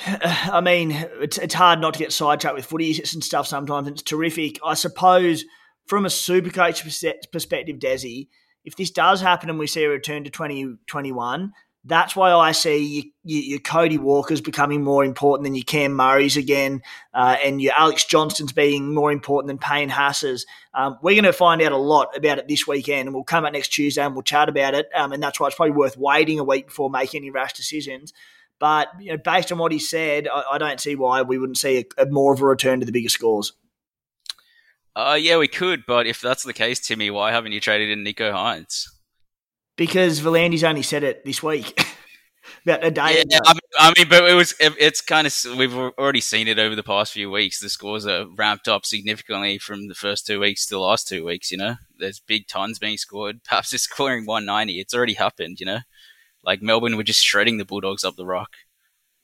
[0.06, 3.88] I mean, it's it's hard not to get sidetracked with footy and stuff sometimes.
[3.88, 4.58] And It's terrific.
[4.64, 5.44] I suppose
[5.86, 8.28] from a super coach perspective, Desi,
[8.64, 11.52] if this does happen and we see a return to 2021,
[11.84, 16.36] that's why I see your, your, Cody Walkers becoming more important than your Cam Murray's
[16.36, 16.82] again,
[17.14, 20.44] uh, and your Alex Johnston's being more important than Payne Haas's.
[20.74, 23.46] Um, we're going to find out a lot about it this weekend, and we'll come
[23.46, 24.88] out next Tuesday and we'll chat about it.
[24.94, 28.12] Um, and that's why it's probably worth waiting a week before making any rash decisions.
[28.58, 31.58] But you know, based on what he said, I, I don't see why we wouldn't
[31.58, 33.54] see a, a more of a return to the bigger scores.
[34.94, 38.04] Uh, yeah, we could, but if that's the case, Timmy, why haven't you traded in
[38.04, 38.88] Nicho Hynes?
[39.80, 41.82] Because V'landys only said it this week.
[42.66, 45.34] about a day yeah, I mean, I mean, but it was it, it's kind of
[45.56, 47.60] we've already seen it over the past few weeks.
[47.60, 51.24] The scores are ramped up significantly from the first two weeks to the last two
[51.24, 51.50] weeks.
[51.50, 53.42] You know, there's big tons being scored.
[53.44, 54.78] Perhaps just scoring 190.
[54.78, 55.60] It's already happened.
[55.60, 55.78] You know,
[56.44, 58.50] like Melbourne were just shredding the Bulldogs up the rock.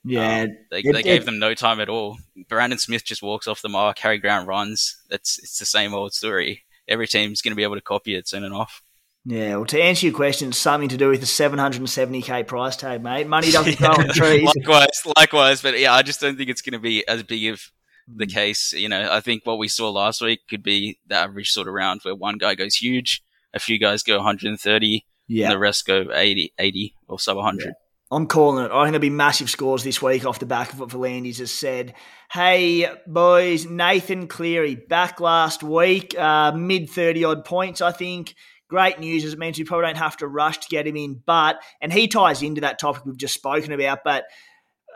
[0.04, 2.16] Yeah, um, they, it, they gave it, them no time at all.
[2.48, 3.98] Brandon Smith just walks off the mark.
[3.98, 5.02] Harry Grant runs.
[5.10, 6.62] That's it's the same old story.
[6.88, 8.82] Every team's going to be able to copy it soon enough.
[9.28, 13.02] Yeah, well, to answer your question, it's something to do with the 770k price tag,
[13.02, 13.26] mate.
[13.26, 14.44] Money doesn't grow on trees.
[14.44, 17.60] likewise, likewise, but yeah, I just don't think it's going to be as big of
[18.06, 18.30] the hmm.
[18.30, 18.72] case.
[18.72, 21.74] You know, I think what we saw last week could be the average sort of
[21.74, 25.46] round where one guy goes huge, a few guys go 130, yeah.
[25.46, 27.64] and the rest go 80, 80 or sub 100.
[27.64, 27.72] Yeah.
[28.12, 28.70] I'm calling it.
[28.70, 31.50] I think there'll be massive scores this week off the back of what V'landys has
[31.50, 31.94] said.
[32.30, 38.36] Hey, boys, Nathan Cleary back last week, uh, mid 30 odd points, I think
[38.68, 41.22] great news as it means we probably don't have to rush to get him in.
[41.24, 44.24] But, and he ties into that topic we've just spoken about, but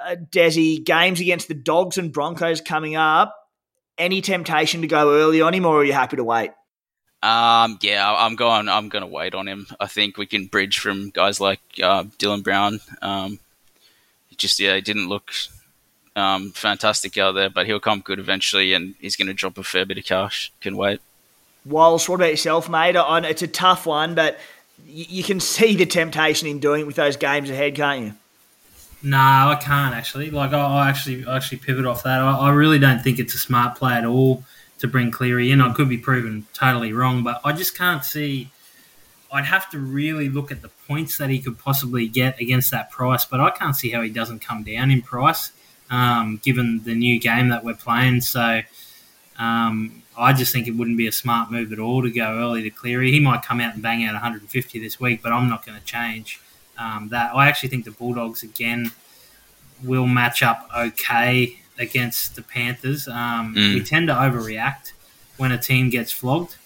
[0.04, 3.36] uh, Desi, games against the Dogs and Broncos coming up.
[3.98, 6.52] Any temptation to go early on him, or are you happy to wait?
[7.22, 8.68] Um, yeah, I'm going.
[8.68, 9.66] I'm going to wait on him.
[9.78, 12.80] I think we can bridge from guys like uh, Dylan Brown.
[13.02, 13.40] Um,
[14.38, 15.30] just yeah, he didn't look
[16.16, 19.62] um, fantastic out there, but he'll come good eventually, and he's going to drop a
[19.62, 20.50] fair bit of cash.
[20.62, 21.00] Can wait.
[21.64, 22.96] Walsh, what about yourself, mate?
[22.96, 24.38] It's a tough one, but
[24.86, 28.14] you can see the temptation in doing it with those games ahead, can't you?
[29.02, 30.30] No, I can't actually.
[30.30, 32.20] Like, I, actually, I actually pivot off that.
[32.20, 34.44] I, I, really don't think it's a smart play at all
[34.78, 35.60] to bring Cleary in.
[35.60, 38.50] I could be proven totally wrong, but I just can't see.
[39.32, 42.90] I'd have to really look at the points that he could possibly get against that
[42.90, 45.52] price, but I can't see how he doesn't come down in price,
[45.88, 48.22] um, given the new game that we're playing.
[48.22, 48.60] So,
[49.38, 52.62] um, I just think it wouldn't be a smart move at all to go early
[52.62, 53.10] to Cleary.
[53.10, 55.84] He might come out and bang out 150 this week, but I'm not going to
[55.84, 56.40] change
[56.78, 57.34] um, that.
[57.34, 58.92] I actually think the Bulldogs again
[59.82, 63.08] will match up okay against the Panthers.
[63.08, 63.74] Um, mm.
[63.74, 64.92] We tend to overreact
[65.38, 66.56] when a team gets flogged.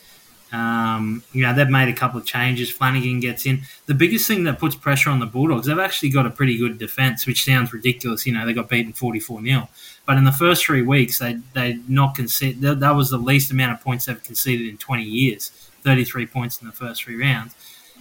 [0.55, 2.71] Um, you know, they've made a couple of changes.
[2.71, 3.63] Flanagan gets in.
[3.87, 6.79] The biggest thing that puts pressure on the Bulldogs, they've actually got a pretty good
[6.79, 8.27] defence, which sounds ridiculous.
[8.27, 9.69] You know, they got beaten 44 0.
[10.07, 12.61] But in the first three weeks, they they not concede.
[12.61, 15.51] That, that was the least amount of points they've conceded in 20 years
[15.85, 17.55] 33 points in the first three rounds.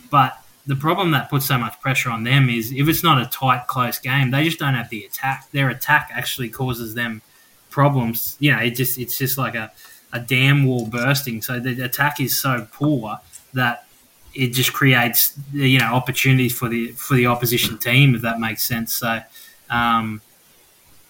[0.10, 3.30] But the problem that puts so much pressure on them is if it's not a
[3.30, 5.52] tight, close game, they just don't have the attack.
[5.52, 7.22] Their attack actually causes them
[7.70, 8.38] problems.
[8.40, 9.72] You know, it just it's just like a
[10.14, 11.42] a dam wall bursting.
[11.42, 13.20] So the attack is so poor
[13.54, 13.86] that
[14.34, 18.64] it just creates you know opportunities for the for the opposition team if that makes
[18.64, 18.94] sense.
[18.94, 19.22] So
[19.70, 20.22] um,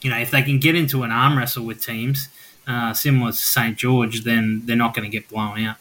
[0.01, 2.29] you know if they can get into an arm wrestle with teams
[2.67, 5.75] uh, similar to St George, then they're not going to get blown out.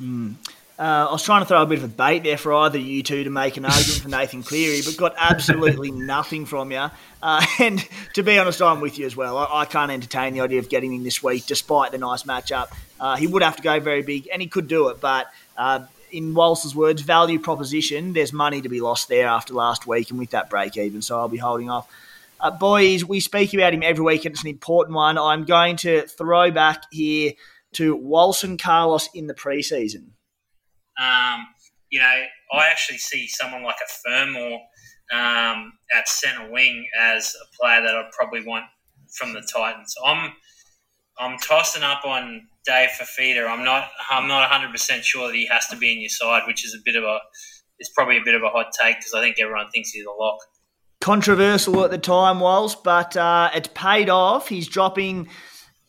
[0.00, 0.36] Mm.
[0.80, 3.02] Uh, I was trying to throw a bit of a bait there for either you
[3.02, 6.86] two to make an argument for Nathan Cleary, but got absolutely nothing from you.
[7.22, 9.36] Uh, and to be honest, I'm with you as well.
[9.36, 12.72] I, I, can't entertain the idea of getting him this week, despite the nice matchup.
[12.98, 15.02] Uh, he would have to go very big, and he could do it.
[15.02, 19.86] But uh, in Walsh's words, value proposition, there's money to be lost there after last
[19.86, 21.92] week, and with that break even, so I'll be holding off.
[22.40, 25.18] Uh, boys, we speak about him every week, and it's an important one.
[25.18, 27.32] I'm going to throw back here
[27.72, 30.12] to Walsh and Carlos in the preseason.
[31.00, 31.46] Um,
[31.90, 32.22] you know,
[32.52, 34.58] I actually see someone like a Fermor
[35.12, 38.64] um, at centre wing as a player that I'd probably want
[39.16, 39.94] from the Titans.
[40.04, 40.32] I'm
[41.18, 43.48] I'm tossing up on Dave Fifita.
[43.48, 46.42] I'm not I'm not 100 percent sure that he has to be in your side,
[46.46, 47.18] which is a bit of a
[47.78, 50.10] it's probably a bit of a hot take because I think everyone thinks he's a
[50.10, 50.38] lock.
[51.00, 54.48] controversial at the time was, but uh, it's paid off.
[54.48, 55.28] He's dropping.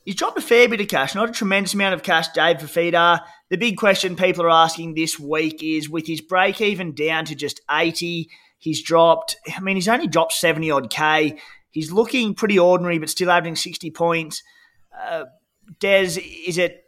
[0.06, 3.20] He's dropped a fair bit of cash, not a tremendous amount of cash, Dave Fifita.
[3.52, 7.36] The big question people are asking this week is with his break even down to
[7.36, 11.38] just 80, he's dropped, I mean, he's only dropped 70 odd K.
[11.70, 14.42] He's looking pretty ordinary, but still averaging 60 points.
[14.98, 15.26] Uh,
[15.82, 16.86] Des, is it,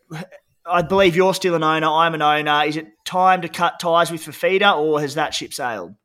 [0.66, 2.64] I believe you're still an owner, I'm an owner.
[2.66, 5.96] Is it time to cut ties with Fifita or has that ship sailed?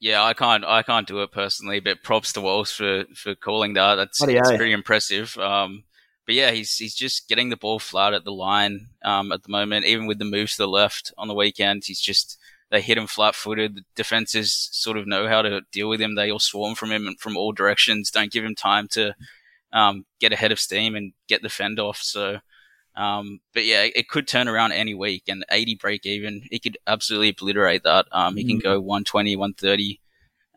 [0.00, 0.66] Yeah, I can't.
[0.66, 3.94] I can't do it personally, but props to Walsh for, for calling that.
[3.94, 5.34] That's, that's pretty impressive.
[5.38, 5.84] Um,
[6.26, 9.50] but yeah, he's he's just getting the ball flat at the line um, at the
[9.50, 9.86] moment.
[9.86, 12.38] Even with the moves to the left on the weekend, he's just
[12.70, 13.76] they hit him flat footed.
[13.76, 16.14] The defenses sort of know how to deal with him.
[16.14, 18.10] They all swarm from him from all directions.
[18.10, 19.14] Don't give him time to
[19.72, 21.98] um, get ahead of steam and get the fend off.
[21.98, 22.38] So,
[22.96, 25.24] um, but yeah, it could turn around any week.
[25.28, 28.06] And 80 break even, he could absolutely obliterate that.
[28.12, 28.50] Um, he mm-hmm.
[28.50, 30.00] can go 120, 130.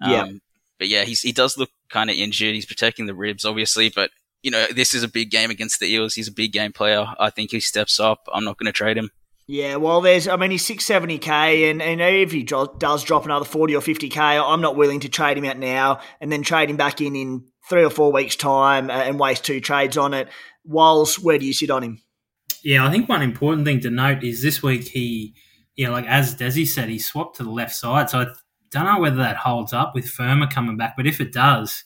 [0.02, 0.22] yeah.
[0.22, 0.42] Um,
[0.80, 2.54] but yeah, he's, he does look kind of injured.
[2.54, 4.12] He's protecting the ribs, obviously, but
[4.48, 6.14] you know, this is a big game against the Eels.
[6.14, 7.06] He's a big game player.
[7.20, 8.30] I think he steps up.
[8.34, 9.10] I'm not going to trade him.
[9.46, 13.76] Yeah, well, there's, I mean, he's 670k, and, and if he does drop another 40
[13.76, 17.02] or 50k, I'm not willing to trade him out now and then trade him back
[17.02, 20.30] in in three or four weeks' time uh, and waste two trades on it.
[20.64, 22.02] Whilst, where do you sit on him?
[22.64, 25.36] Yeah, I think one important thing to note is this week he,
[25.76, 28.10] yeah, like as Desi said, he swapped to the left side.
[28.10, 28.28] So I
[28.72, 31.84] don't know whether that holds up with Fermor coming back, but if it does,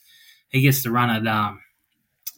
[0.49, 1.60] he gets to run at um,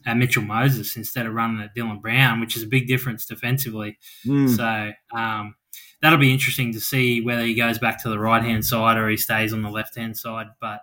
[0.05, 3.97] at Mitchell Moses instead of running at Dylan Brown, which is a big difference defensively.
[4.25, 4.55] Mm.
[4.55, 5.55] So um,
[6.01, 9.09] that'll be interesting to see whether he goes back to the right hand side or
[9.09, 10.47] he stays on the left hand side.
[10.59, 10.81] But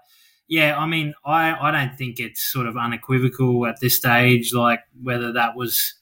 [0.48, 4.80] yeah, I mean, I, I don't think it's sort of unequivocal at this stage, like
[5.02, 5.94] whether that was,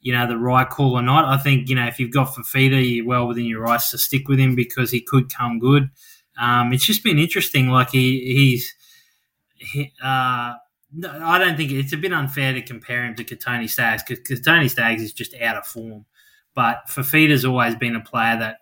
[0.00, 1.24] you know, the right call or not.
[1.24, 4.28] I think, you know, if you've got Fifita, you're well within your rights to stick
[4.28, 5.88] with him because he could come good.
[6.38, 7.68] Um, it's just been interesting.
[7.68, 8.74] Like he, he's,
[9.54, 10.54] he, uh,
[10.92, 14.24] no, I don't think it's a bit unfair to compare him to Kotoni Staggs because
[14.24, 16.04] Kotoni Staggs is just out of form.
[16.54, 18.58] But Fifita's always been a player that,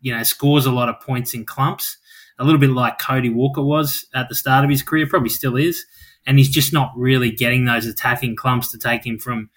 [0.00, 1.98] you know, scores a lot of points in clumps,
[2.38, 5.56] a little bit like Cody Walker was at the start of his career, probably still
[5.56, 5.84] is.
[6.26, 9.50] And he's just not really getting those attacking clumps to take him from,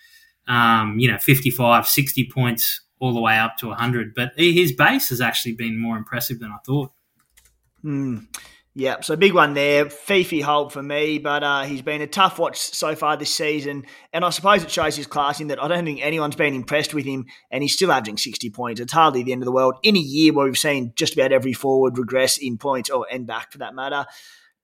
[0.47, 4.15] um, you know, 55, 60 points all the way up to 100.
[4.15, 6.91] But his base has actually been more impressive than I thought.
[7.83, 8.27] Mm.
[8.75, 9.87] Yeah, so big one there.
[9.87, 13.85] Fifi hold for me, but uh, he's been a tough watch so far this season.
[14.11, 16.91] And I suppose it shows his class in that I don't think anyone's been impressed
[16.91, 18.81] with him, and he's still averaging 60 points.
[18.81, 21.31] It's hardly the end of the world in a year where we've seen just about
[21.31, 24.07] every forward regress in points, or end back for that matter.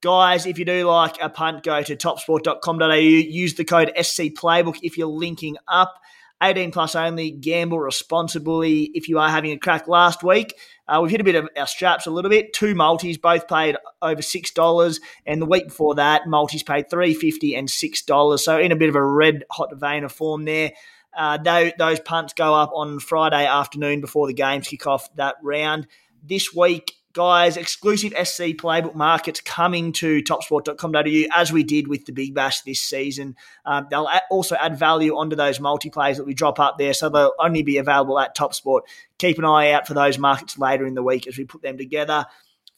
[0.00, 2.94] Guys, if you do like a punt, go to topsport.com.au.
[2.94, 6.00] Use the code SC Playbook if you're linking up.
[6.42, 7.30] 18 plus only.
[7.30, 8.90] Gamble responsibly.
[8.94, 10.54] If you are having a crack last week,
[10.90, 12.52] uh, we've hit a bit of our straps a little bit.
[12.52, 17.14] Two multis, both paid over six dollars, and the week before that, multis paid three
[17.14, 18.44] fifty and six dollars.
[18.44, 20.72] So in a bit of a red hot vein of form there.
[21.16, 25.34] Uh, those, those punts go up on Friday afternoon before the games kick off that
[25.42, 25.88] round.
[26.22, 32.12] This week, guys, exclusive SC playbook markets coming to topsport.com.au as we did with the
[32.12, 33.36] Big Bash this season.
[33.64, 37.32] Um, they'll also add value onto those multiplays that we drop up there, so they'll
[37.38, 38.82] only be available at Topsport.
[39.18, 41.76] Keep an eye out for those markets later in the week as we put them
[41.76, 42.26] together.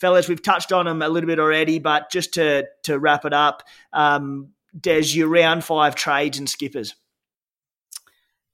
[0.00, 3.32] Fellas, we've touched on them a little bit already, but just to, to wrap it
[3.32, 3.62] up,
[3.92, 6.94] um, Des, your round five trades and skippers.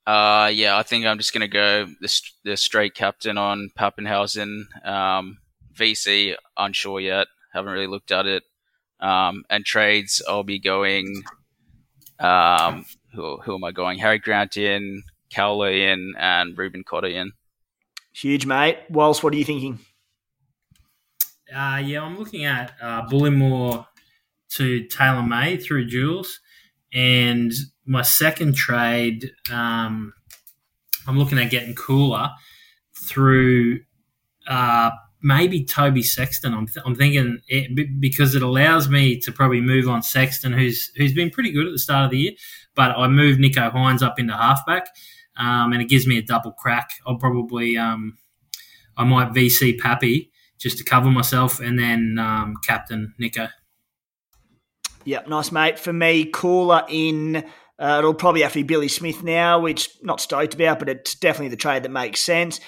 [0.07, 4.63] Uh, yeah, I think I'm just going to go the, the straight captain on Papenhuyzen.
[4.85, 5.39] Um,
[5.79, 7.29] VC, unsure yet.
[7.53, 8.43] Haven't really looked at it.
[9.01, 11.23] Um, and trades, I'll be going.
[12.19, 13.99] Um, who, who am I going?
[13.99, 15.03] Harry Grant in,
[15.35, 17.33] Koula in, and Reuben Cotter in.
[18.13, 18.79] Huge, mate.
[18.91, 19.79] Walsh, what are you thinking?
[21.55, 23.87] Uh, yeah, I'm looking at uh, Bullemor
[24.51, 26.41] to Taylan May through Jules.
[26.93, 27.53] And
[27.87, 30.13] my second trade, um,
[31.07, 32.35] I'm looking at getting Koula
[32.95, 33.81] through
[34.47, 34.91] uh,
[35.23, 36.55] maybe Toby Sexton.
[36.55, 40.91] I'm, th- I'm thinking it, because it allows me to probably move on Sexton, who's
[40.97, 42.33] who's been pretty good at the start of the year,
[42.75, 44.89] but I move Nicho Hynes up into halfback,
[45.37, 46.91] um, and it gives me a double crack.
[47.07, 48.19] I'll probably um,
[48.97, 53.51] I might VC Pappy just to cover myself, and then um, captain Nicho.
[55.05, 55.79] Yep, nice mate.
[55.79, 57.45] For me, Koula in.
[57.81, 61.15] Uh, it'll probably have to be Billy Smith now, which not stoked about, but it's
[61.15, 62.59] definitely the trade that makes sense.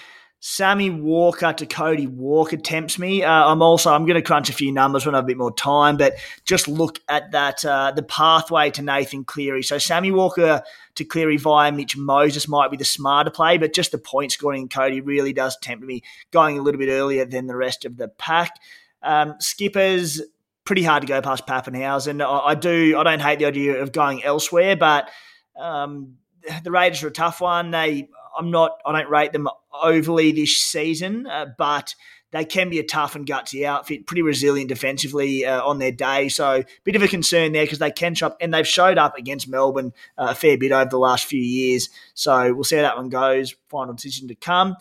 [0.43, 3.23] Sammy Walker to Cody Walker tempts me.
[3.23, 5.37] Uh, I'm also I'm going to crunch a few numbers when I have a bit
[5.37, 6.15] more time, but
[6.47, 9.63] just look at that uh, the pathway to Nathan Cleary.
[9.63, 10.63] So Sammy Walker
[10.95, 14.63] to Cleary via Mitch Moses might be the smarter play, but just the point scoring
[14.63, 17.99] in Cody really does tempt me going a little bit earlier than the rest of
[17.99, 18.59] the pack.
[19.03, 20.23] Um, skippers,
[20.65, 22.25] pretty hard to go past Papenhuyzen.
[22.25, 22.99] I, I do.
[22.99, 25.11] I don't hate the idea of going elsewhere, but
[25.55, 26.17] um,
[26.65, 27.73] the Raiders are a tough one.
[27.73, 28.09] They,
[28.41, 28.81] I'm not.
[28.87, 29.49] I don't rate them
[29.83, 31.95] overly this season, uh, but
[32.33, 36.31] they can be a tough and gutsy outfit, pretty resilient defensively uh, on their day.
[36.31, 39.47] So, bit of a concern there because they can shop, and they've showed up against
[39.47, 41.91] Melbourne uh, a fair bit over the last few years.
[42.15, 43.55] So, we'll see how that one goes.
[43.69, 44.77] Final decision to come.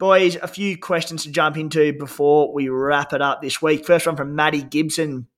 [0.00, 3.86] Boys, a few questions to jump into before we wrap it up this week.
[3.86, 5.28] First one from Maddie Gibson.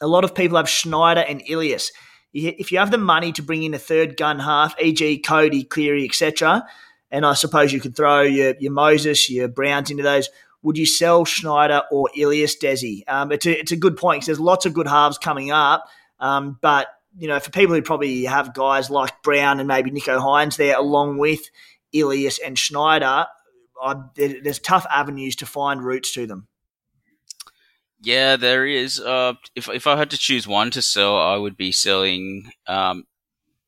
[0.00, 1.90] A lot of people have Schneider and Ilias.
[2.32, 6.04] If you have the money to bring in a third gun half, e.g., Cody, Cleary,
[6.04, 6.66] etc.,
[7.10, 10.28] and I suppose you could throw your, your Moses, your Browns into those,
[10.62, 13.02] would you sell Schneider or Ilias Desi?
[13.08, 15.88] Um, it's, a, it's a good point because there's lots of good halves coming up,
[16.20, 20.20] um, but you know, for people who probably have guys like Brown and maybe Nicho
[20.20, 21.40] Hynes there, along with
[21.92, 23.26] Ilias and Schneider,
[23.80, 26.46] I, there's tough avenues to find routes to them.
[28.00, 29.00] Yeah, there is.
[29.00, 33.04] Uh, if if I had to choose one to sell, I would be selling um,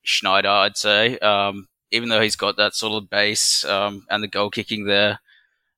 [0.03, 0.49] Schneider.
[0.49, 4.85] I'd say, um, even though he's got that solid base um, and the goal kicking
[4.85, 5.21] there,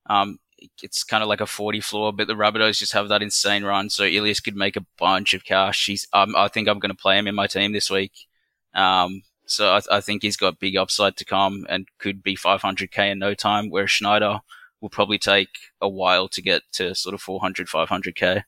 [0.07, 0.39] um,
[0.81, 2.13] it's kind of like a 40 floor.
[2.13, 5.43] But the Rabbitohs just have that insane run, so Ilias could make a bunch of
[5.43, 5.85] cash.
[5.85, 8.27] He's, um, I think I'm going to play him in my team this week.
[8.73, 13.11] Um, so I, I, think he's got big upside to come and could be 500k
[13.11, 13.69] in no time.
[13.69, 14.39] Whereas Schneider
[14.81, 15.49] will probably take
[15.79, 18.43] a while to get to sort of 400, 500k.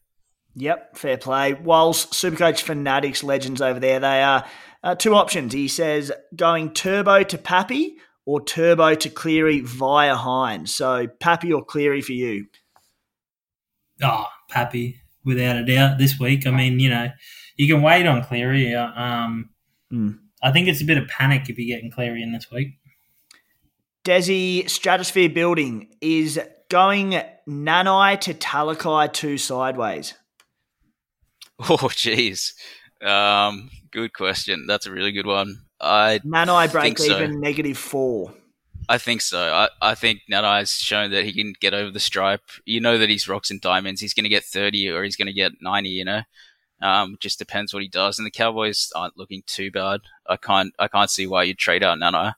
[0.56, 1.54] Yep, fair play.
[1.54, 4.46] Whilst Supercoach Fanatics legends over there, they are
[4.86, 5.52] uh, two options.
[5.52, 10.70] He says going turbo to Pappy or turbo to Cleary via Hynes.
[10.70, 12.46] So Pappy or Cleary for you?
[14.02, 16.46] Oh, Pappy, without a doubt, this week.
[16.46, 17.10] I mean, you know,
[17.58, 18.74] you can wait on Cleary.
[18.76, 19.50] Uh, um,
[19.92, 20.20] mm.
[20.42, 22.78] I think it's a bit of panic if you're getting Cleary in this week.
[24.04, 30.14] Desi Stratosphere Building is going Nanai to Talakai two sideways.
[31.58, 32.52] Oh, jeez.
[33.02, 34.66] Um, good question.
[34.68, 35.62] That's a really good one.
[35.80, 38.34] I Nanai break even negative four.
[38.88, 39.40] I think so.
[39.40, 42.44] I, I think Nanai's shown that he can get over the stripe.
[42.66, 44.02] You know that he's rocks and diamonds.
[44.02, 46.22] He's going to get 30 or he's going to get 90, you know.
[46.82, 48.20] Um, just depends what he does.
[48.20, 50.02] And the Cowboys aren't looking too bad.
[50.28, 52.34] I can't I can't see why you'd trade out Nanai.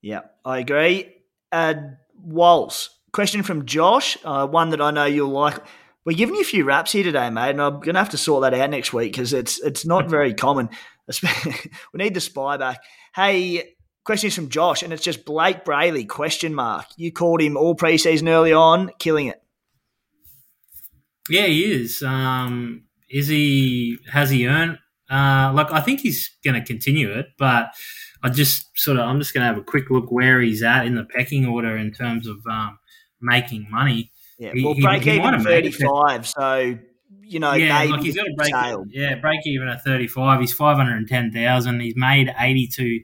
[0.00, 1.12] Yeah, I agree.
[1.50, 1.74] Uh,
[2.22, 5.58] Waltz, question from Josh, uh, one that I know you'll like.
[6.04, 8.18] We're giving you a few raps here today, mate, and I'm going to have to
[8.18, 10.68] sort that out next week because it's it's not very common.
[11.22, 11.28] we
[11.94, 12.80] need the spy back.
[13.14, 13.74] Hey,
[14.04, 16.86] question is from Josh, and it's just Blayke Brailey question mark.
[16.96, 19.42] You called him all preseason early on, killing it.
[21.30, 22.02] Yeah, he is.
[22.02, 23.98] Um, is he?
[24.12, 24.78] Has he earned?
[25.10, 27.72] Uh, like I think he's going to continue it, but
[28.22, 30.86] I just sort of I'm just going to have a quick look where he's at
[30.86, 32.78] in the pecking order in terms of um,
[33.20, 34.10] making money.
[34.38, 36.26] Yeah, well, break he, even thirty five.
[36.26, 36.76] So
[37.22, 38.52] you know, yeah, like he's got a break.
[38.88, 40.40] Yeah, break even at thirty five.
[40.40, 41.80] He's five hundred and ten thousand.
[41.80, 43.00] He's made eighty two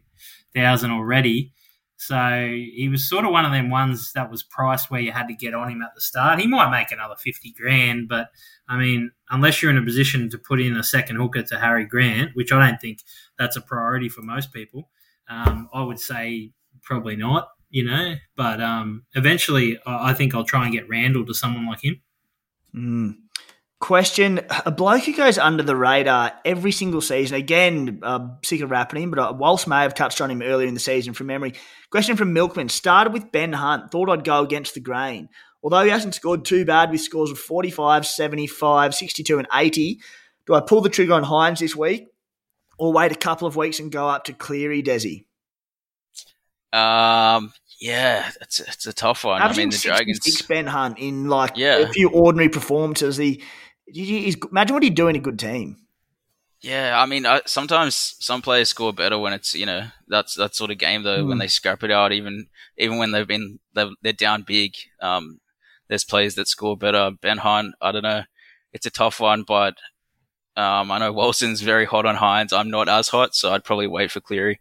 [0.55, 1.53] thousand already.
[1.97, 5.29] So he was sort of one of them ones that was priced where you had
[5.29, 6.41] to get on him at the start.
[6.41, 8.31] He might make another fifty grand, but
[8.69, 11.85] I mean, unless you're in a position to put in a second hooker to Harry
[11.85, 13.01] Grant, which I don't think
[13.39, 14.89] that's a priority for most people,
[15.29, 16.53] um, I would say
[16.83, 18.17] probably not you know.
[18.37, 22.01] But um, eventually, I think I'll try and get Randall to someone like him.
[22.75, 23.17] Mm.
[23.79, 27.37] Question: A bloke who goes under the radar every single season.
[27.37, 30.69] Again, uh, sick of rapping him, but uh, Walsh may have touched on him earlier
[30.69, 31.55] in the season from memory.
[31.91, 33.91] Question from Milkman: Started with Ben Hunt.
[33.91, 35.31] Thought I'd go against the grain.
[35.63, 40.01] Although he hasn't scored too bad with scores of 45, 75, 62, and 80,
[40.47, 42.09] do I pull the trigger on Hynes this week
[42.79, 45.27] or wait a couple of weeks and go up to Cleary Desi?
[46.73, 49.41] Um, yeah, it's it's a tough one.
[49.41, 50.43] Averaging I mean, the Dragons.
[50.43, 51.79] Ben Hunt in like yeah.
[51.79, 53.17] a few ordinary performances.
[53.17, 53.43] He,
[53.87, 55.77] he's, imagine what he'd do in a good team.
[56.61, 60.55] Yeah, I mean, I, sometimes some players score better when it's you know that's that
[60.55, 61.29] sort of game though mm.
[61.29, 61.41] when hmm.
[61.41, 64.75] they scrap it out even even when they've been they're, they're down big.
[65.01, 65.41] Um,
[65.89, 67.11] there's players that score better.
[67.21, 68.25] Ben Hunt, I don't know,
[68.73, 69.75] it's a tough one, but
[70.57, 72.53] um, I know Walson's very hot on Hynes.
[72.53, 74.61] I'm not as hot, so I'd probably wait for Cleary.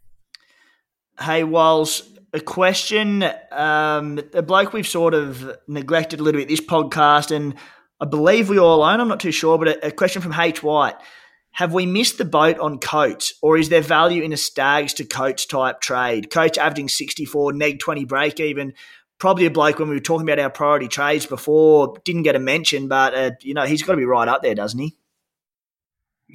[1.21, 6.61] Hey, Walls, a question, um, a bloke we've sort of neglected a little bit this
[6.61, 7.55] podcast, and
[7.99, 10.63] I believe we all own, I'm not too sure, but a, a question from H.
[10.63, 10.95] White.
[11.51, 15.03] Have we missed the boat on Coates, or is there value in a Staggs to
[15.03, 16.29] Coates type trade?
[16.29, 18.73] Coates averaging 64, neg 20 break even.
[19.17, 22.39] Probably a bloke when we were talking about our priority trades before, didn't get a
[22.39, 24.95] mention, but uh, you know he's got to be right up there, doesn't he?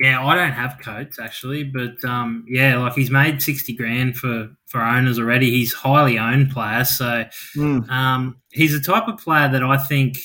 [0.01, 4.51] Yeah, I don't have Coates actually, but um, yeah, like he's made sixty grand for
[4.67, 5.51] for owners already.
[5.51, 7.25] He's highly owned player, so
[7.57, 7.89] mm.
[7.89, 10.19] um, he's the type of player that I think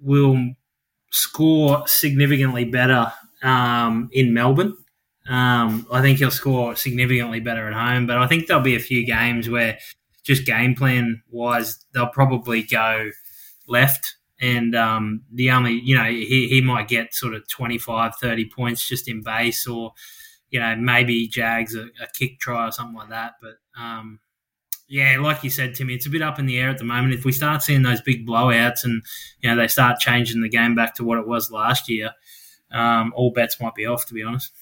[0.00, 0.52] will
[1.10, 3.10] score significantly better
[3.42, 4.76] um, in Melbourne.
[5.26, 8.80] Um, I think he'll score significantly better at home, but I think there'll be a
[8.80, 9.78] few games where
[10.24, 13.10] just game plan wise, they'll probably go
[13.66, 14.16] left.
[14.44, 18.86] And um, the only, you know, he, he might get sort of 25, 30 points
[18.86, 19.92] just in base, or,
[20.50, 23.34] you know, maybe Jags a, a kick try or something like that.
[23.40, 24.20] But um,
[24.88, 27.14] yeah, like you said, Timmy, it's a bit up in the air at the moment.
[27.14, 29.02] If we start seeing those big blowouts and,
[29.40, 32.10] you know, they start changing the game back to what it was last year,
[32.70, 34.52] um, all bets might be off, to be honest.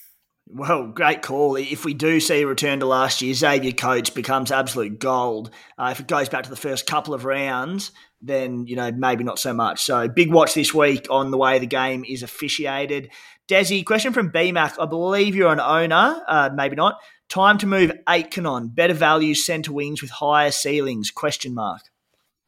[0.55, 1.57] Well, great call.
[1.57, 5.51] If we do see a return to last year, Xavier Coates becomes absolute gold.
[5.79, 7.91] Uh, if it goes back to the first couple of rounds,
[8.21, 9.83] then, you know, maybe not so much.
[9.83, 13.11] So big watch this week on the way the game is officiated.
[13.49, 14.75] Desi, question from BMAC.
[14.79, 17.01] I believe you're an owner, uh, maybe not.
[17.31, 18.69] Time to move Aitken on.
[18.69, 21.11] Better value centre wings with higher ceilings?
[21.11, 21.81] Question mark.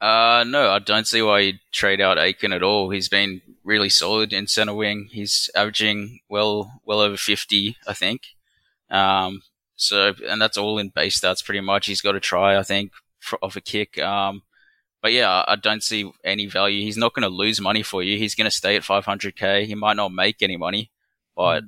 [0.01, 2.91] Uh, no, I don't see why you'd trade out Aitken at all.
[2.91, 5.09] He's been really solid in centre wing.
[5.11, 8.23] He's averaging well, well over 50, I think.
[8.91, 9.43] Um,
[9.77, 11.87] so, and that's all in base stats pretty much.
[11.87, 13.99] He's got a try, I think, for, off a kick.
[13.99, 14.43] Um,
[15.01, 16.83] but yeah, I don't see any value.
[16.83, 18.19] He's not going to lose money for you.
[18.19, 19.67] He's going to stay at 500k.
[19.67, 20.91] He might not make any money,
[21.37, 21.63] but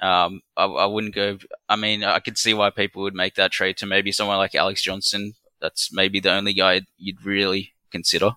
[0.00, 1.38] um, I, I, wouldn't go.
[1.68, 4.54] I mean, I could see why people would make that trade to maybe someone like
[4.54, 5.34] Alex Johnston.
[5.60, 8.32] That's maybe the only guy you'd really consider.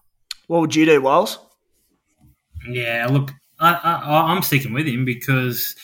[0.48, 1.38] What would you do, Wiles?
[2.68, 5.76] Yeah, look, I, I, I'm sticking with him because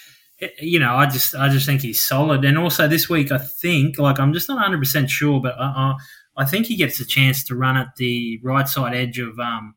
[0.60, 3.98] you know I just I just think he's solid, and also this week I think
[3.98, 5.94] like I'm just not 100 percent sure, but I,
[6.38, 9.76] I think he gets a chance to run at the right side edge of um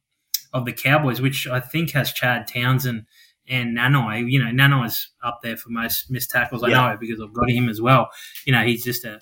[0.52, 3.04] of the Cowboys, which I think has Chad Townsend
[3.48, 4.30] and Nanai.
[4.30, 6.62] You know, Nanai's up there for most missed tackles.
[6.62, 6.90] I yeah.
[6.90, 8.08] know because I've got him as well.
[8.46, 9.20] You know, he's just a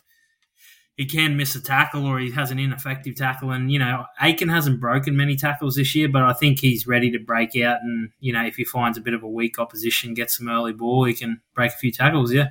[0.96, 3.50] he can miss a tackle or he has an ineffective tackle.
[3.50, 7.10] And, you know, Aitken hasn't broken many tackles this year, but I think he's ready
[7.10, 7.80] to break out.
[7.82, 10.72] And, you know, if he finds a bit of a weak opposition, get some early
[10.72, 12.48] ball, he can break a few tackles, yeah.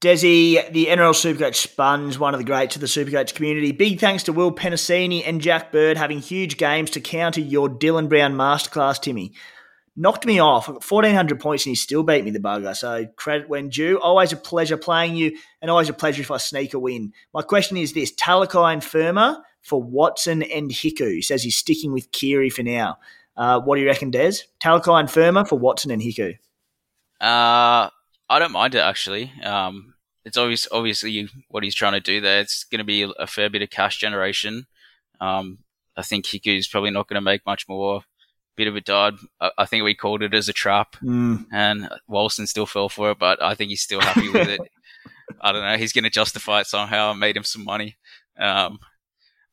[0.00, 3.72] Desi, the NRL Supercoach sponge, one of the greats of the Supercoach community.
[3.72, 8.08] Big thanks to Will Penisini and Jack Bird having huge games to counter your Dylan
[8.08, 9.32] Brown masterclass, Timmy
[9.98, 10.68] knocked me off.
[10.68, 12.74] I got 1,400 points and he still beat me, the bugger.
[12.74, 14.00] So credit when due.
[14.00, 17.12] Always a pleasure playing you and always a pleasure if I sneak a win.
[17.34, 21.12] My question is this Talakai and Fermor for Watson and Hiku.
[21.14, 22.98] He says he's sticking with Keary for now.
[23.36, 24.34] Uh, what do you reckon, Des?
[24.60, 26.38] Talakai and Fermor for Watson and Hiku.
[27.20, 27.90] Uh,
[28.30, 29.32] I don't mind it actually.
[29.42, 29.94] Um,
[30.24, 32.40] it's obvious, obviously what he's trying to do there.
[32.40, 34.66] It's going to be a fair bit of cash generation.
[35.20, 35.58] Um,
[35.96, 38.02] I think Hiku's probably not going to make much more
[38.58, 39.16] bit of a dud.
[39.40, 41.46] I, I think we called it as a trap, mm.
[41.50, 44.60] and Walson still fell for it, but I think he's still happy with it.
[45.40, 45.76] I don't know.
[45.76, 47.10] He's going to justify it somehow.
[47.10, 47.96] I made him some money.
[48.38, 48.78] Um,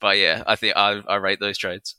[0.02, 1.96] but yeah, I think I, I rate those trades.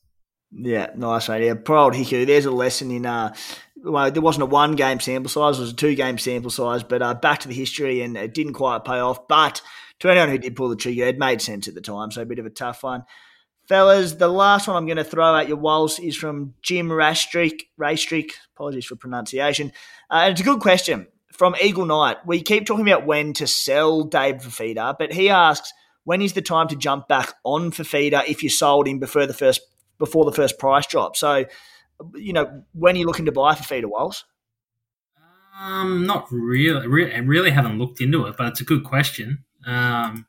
[0.53, 2.27] Yeah, nice, poor old Hiku.
[2.27, 3.07] There's a lesson in.
[3.07, 3.35] Uh,
[3.77, 6.83] well, there wasn't a one game sample size; it was a two game sample size.
[6.83, 9.29] But uh, back to the history, and it didn't quite pay off.
[9.29, 9.61] But
[10.01, 12.11] to anyone who did pull the trigger, it made sense at the time.
[12.11, 13.05] So a bit of a tough one.
[13.69, 17.63] Fellas, the last one I'm going to throw at your walls is from Jim Rastrick.
[17.79, 19.73] Rastrick, apologies for pronunciation.
[20.11, 22.19] Uh, and it's a good question from Eagle Knight.
[22.25, 25.73] We keep talking about when to sell Dave Fifita, but he asks,
[26.05, 29.35] when is the time to jump back on Fifita if you sold him before the
[29.35, 29.61] first
[29.99, 31.17] before the first price drop?
[31.17, 31.45] So,
[32.15, 34.25] you know, when are you looking to buy Fifita, Walls?
[35.61, 37.13] Um, not really.
[37.13, 39.45] I really haven't looked into it, but it's a good question.
[39.65, 40.27] Um,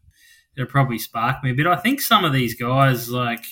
[0.58, 1.54] it'll probably spark me.
[1.54, 3.46] But I think some of these guys, like,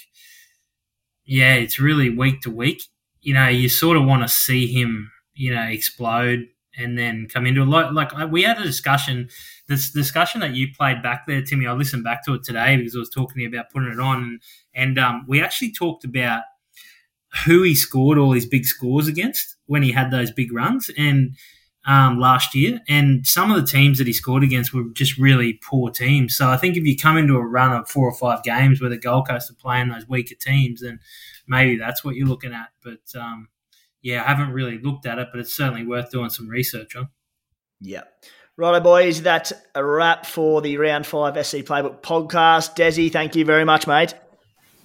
[1.26, 2.84] yeah, it's really week to week.
[3.22, 6.48] You know, you sort of want to see him, you know, explode
[6.78, 7.94] and then come into a lot.
[7.94, 9.30] Like we had a discussion,
[9.68, 11.68] this discussion that you played back there, Timmy.
[11.68, 14.00] I listened back to it today because I was talking to you about putting it
[14.00, 14.40] on,
[14.74, 16.44] and um, we actually talked about
[17.46, 21.36] who he scored all his big scores against when he had those big runs, and
[21.86, 25.54] um, last year, and some of the teams that he scored against were just really
[25.54, 26.36] poor teams.
[26.36, 28.90] So I think if you come into a run of four or five games where
[28.90, 31.00] the Gold Coast are playing those weaker teams, then
[31.48, 32.70] maybe that's what you're looking at.
[32.84, 33.50] But um,
[34.02, 37.10] yeah, I haven't really looked at it, but it's certainly worth doing some research on.
[37.80, 38.04] Yeah.
[38.58, 42.76] Righto, boys, that's a wrap for the Round 5 SC Playbook podcast.
[42.76, 44.16] Desi, thank you very much, mate.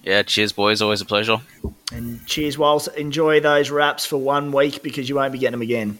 [0.03, 0.81] Yeah, cheers, boys.
[0.81, 1.37] Always a pleasure.
[1.91, 2.87] And cheers, Walls.
[2.89, 5.99] Enjoy those wraps for one week because you won't be getting them again.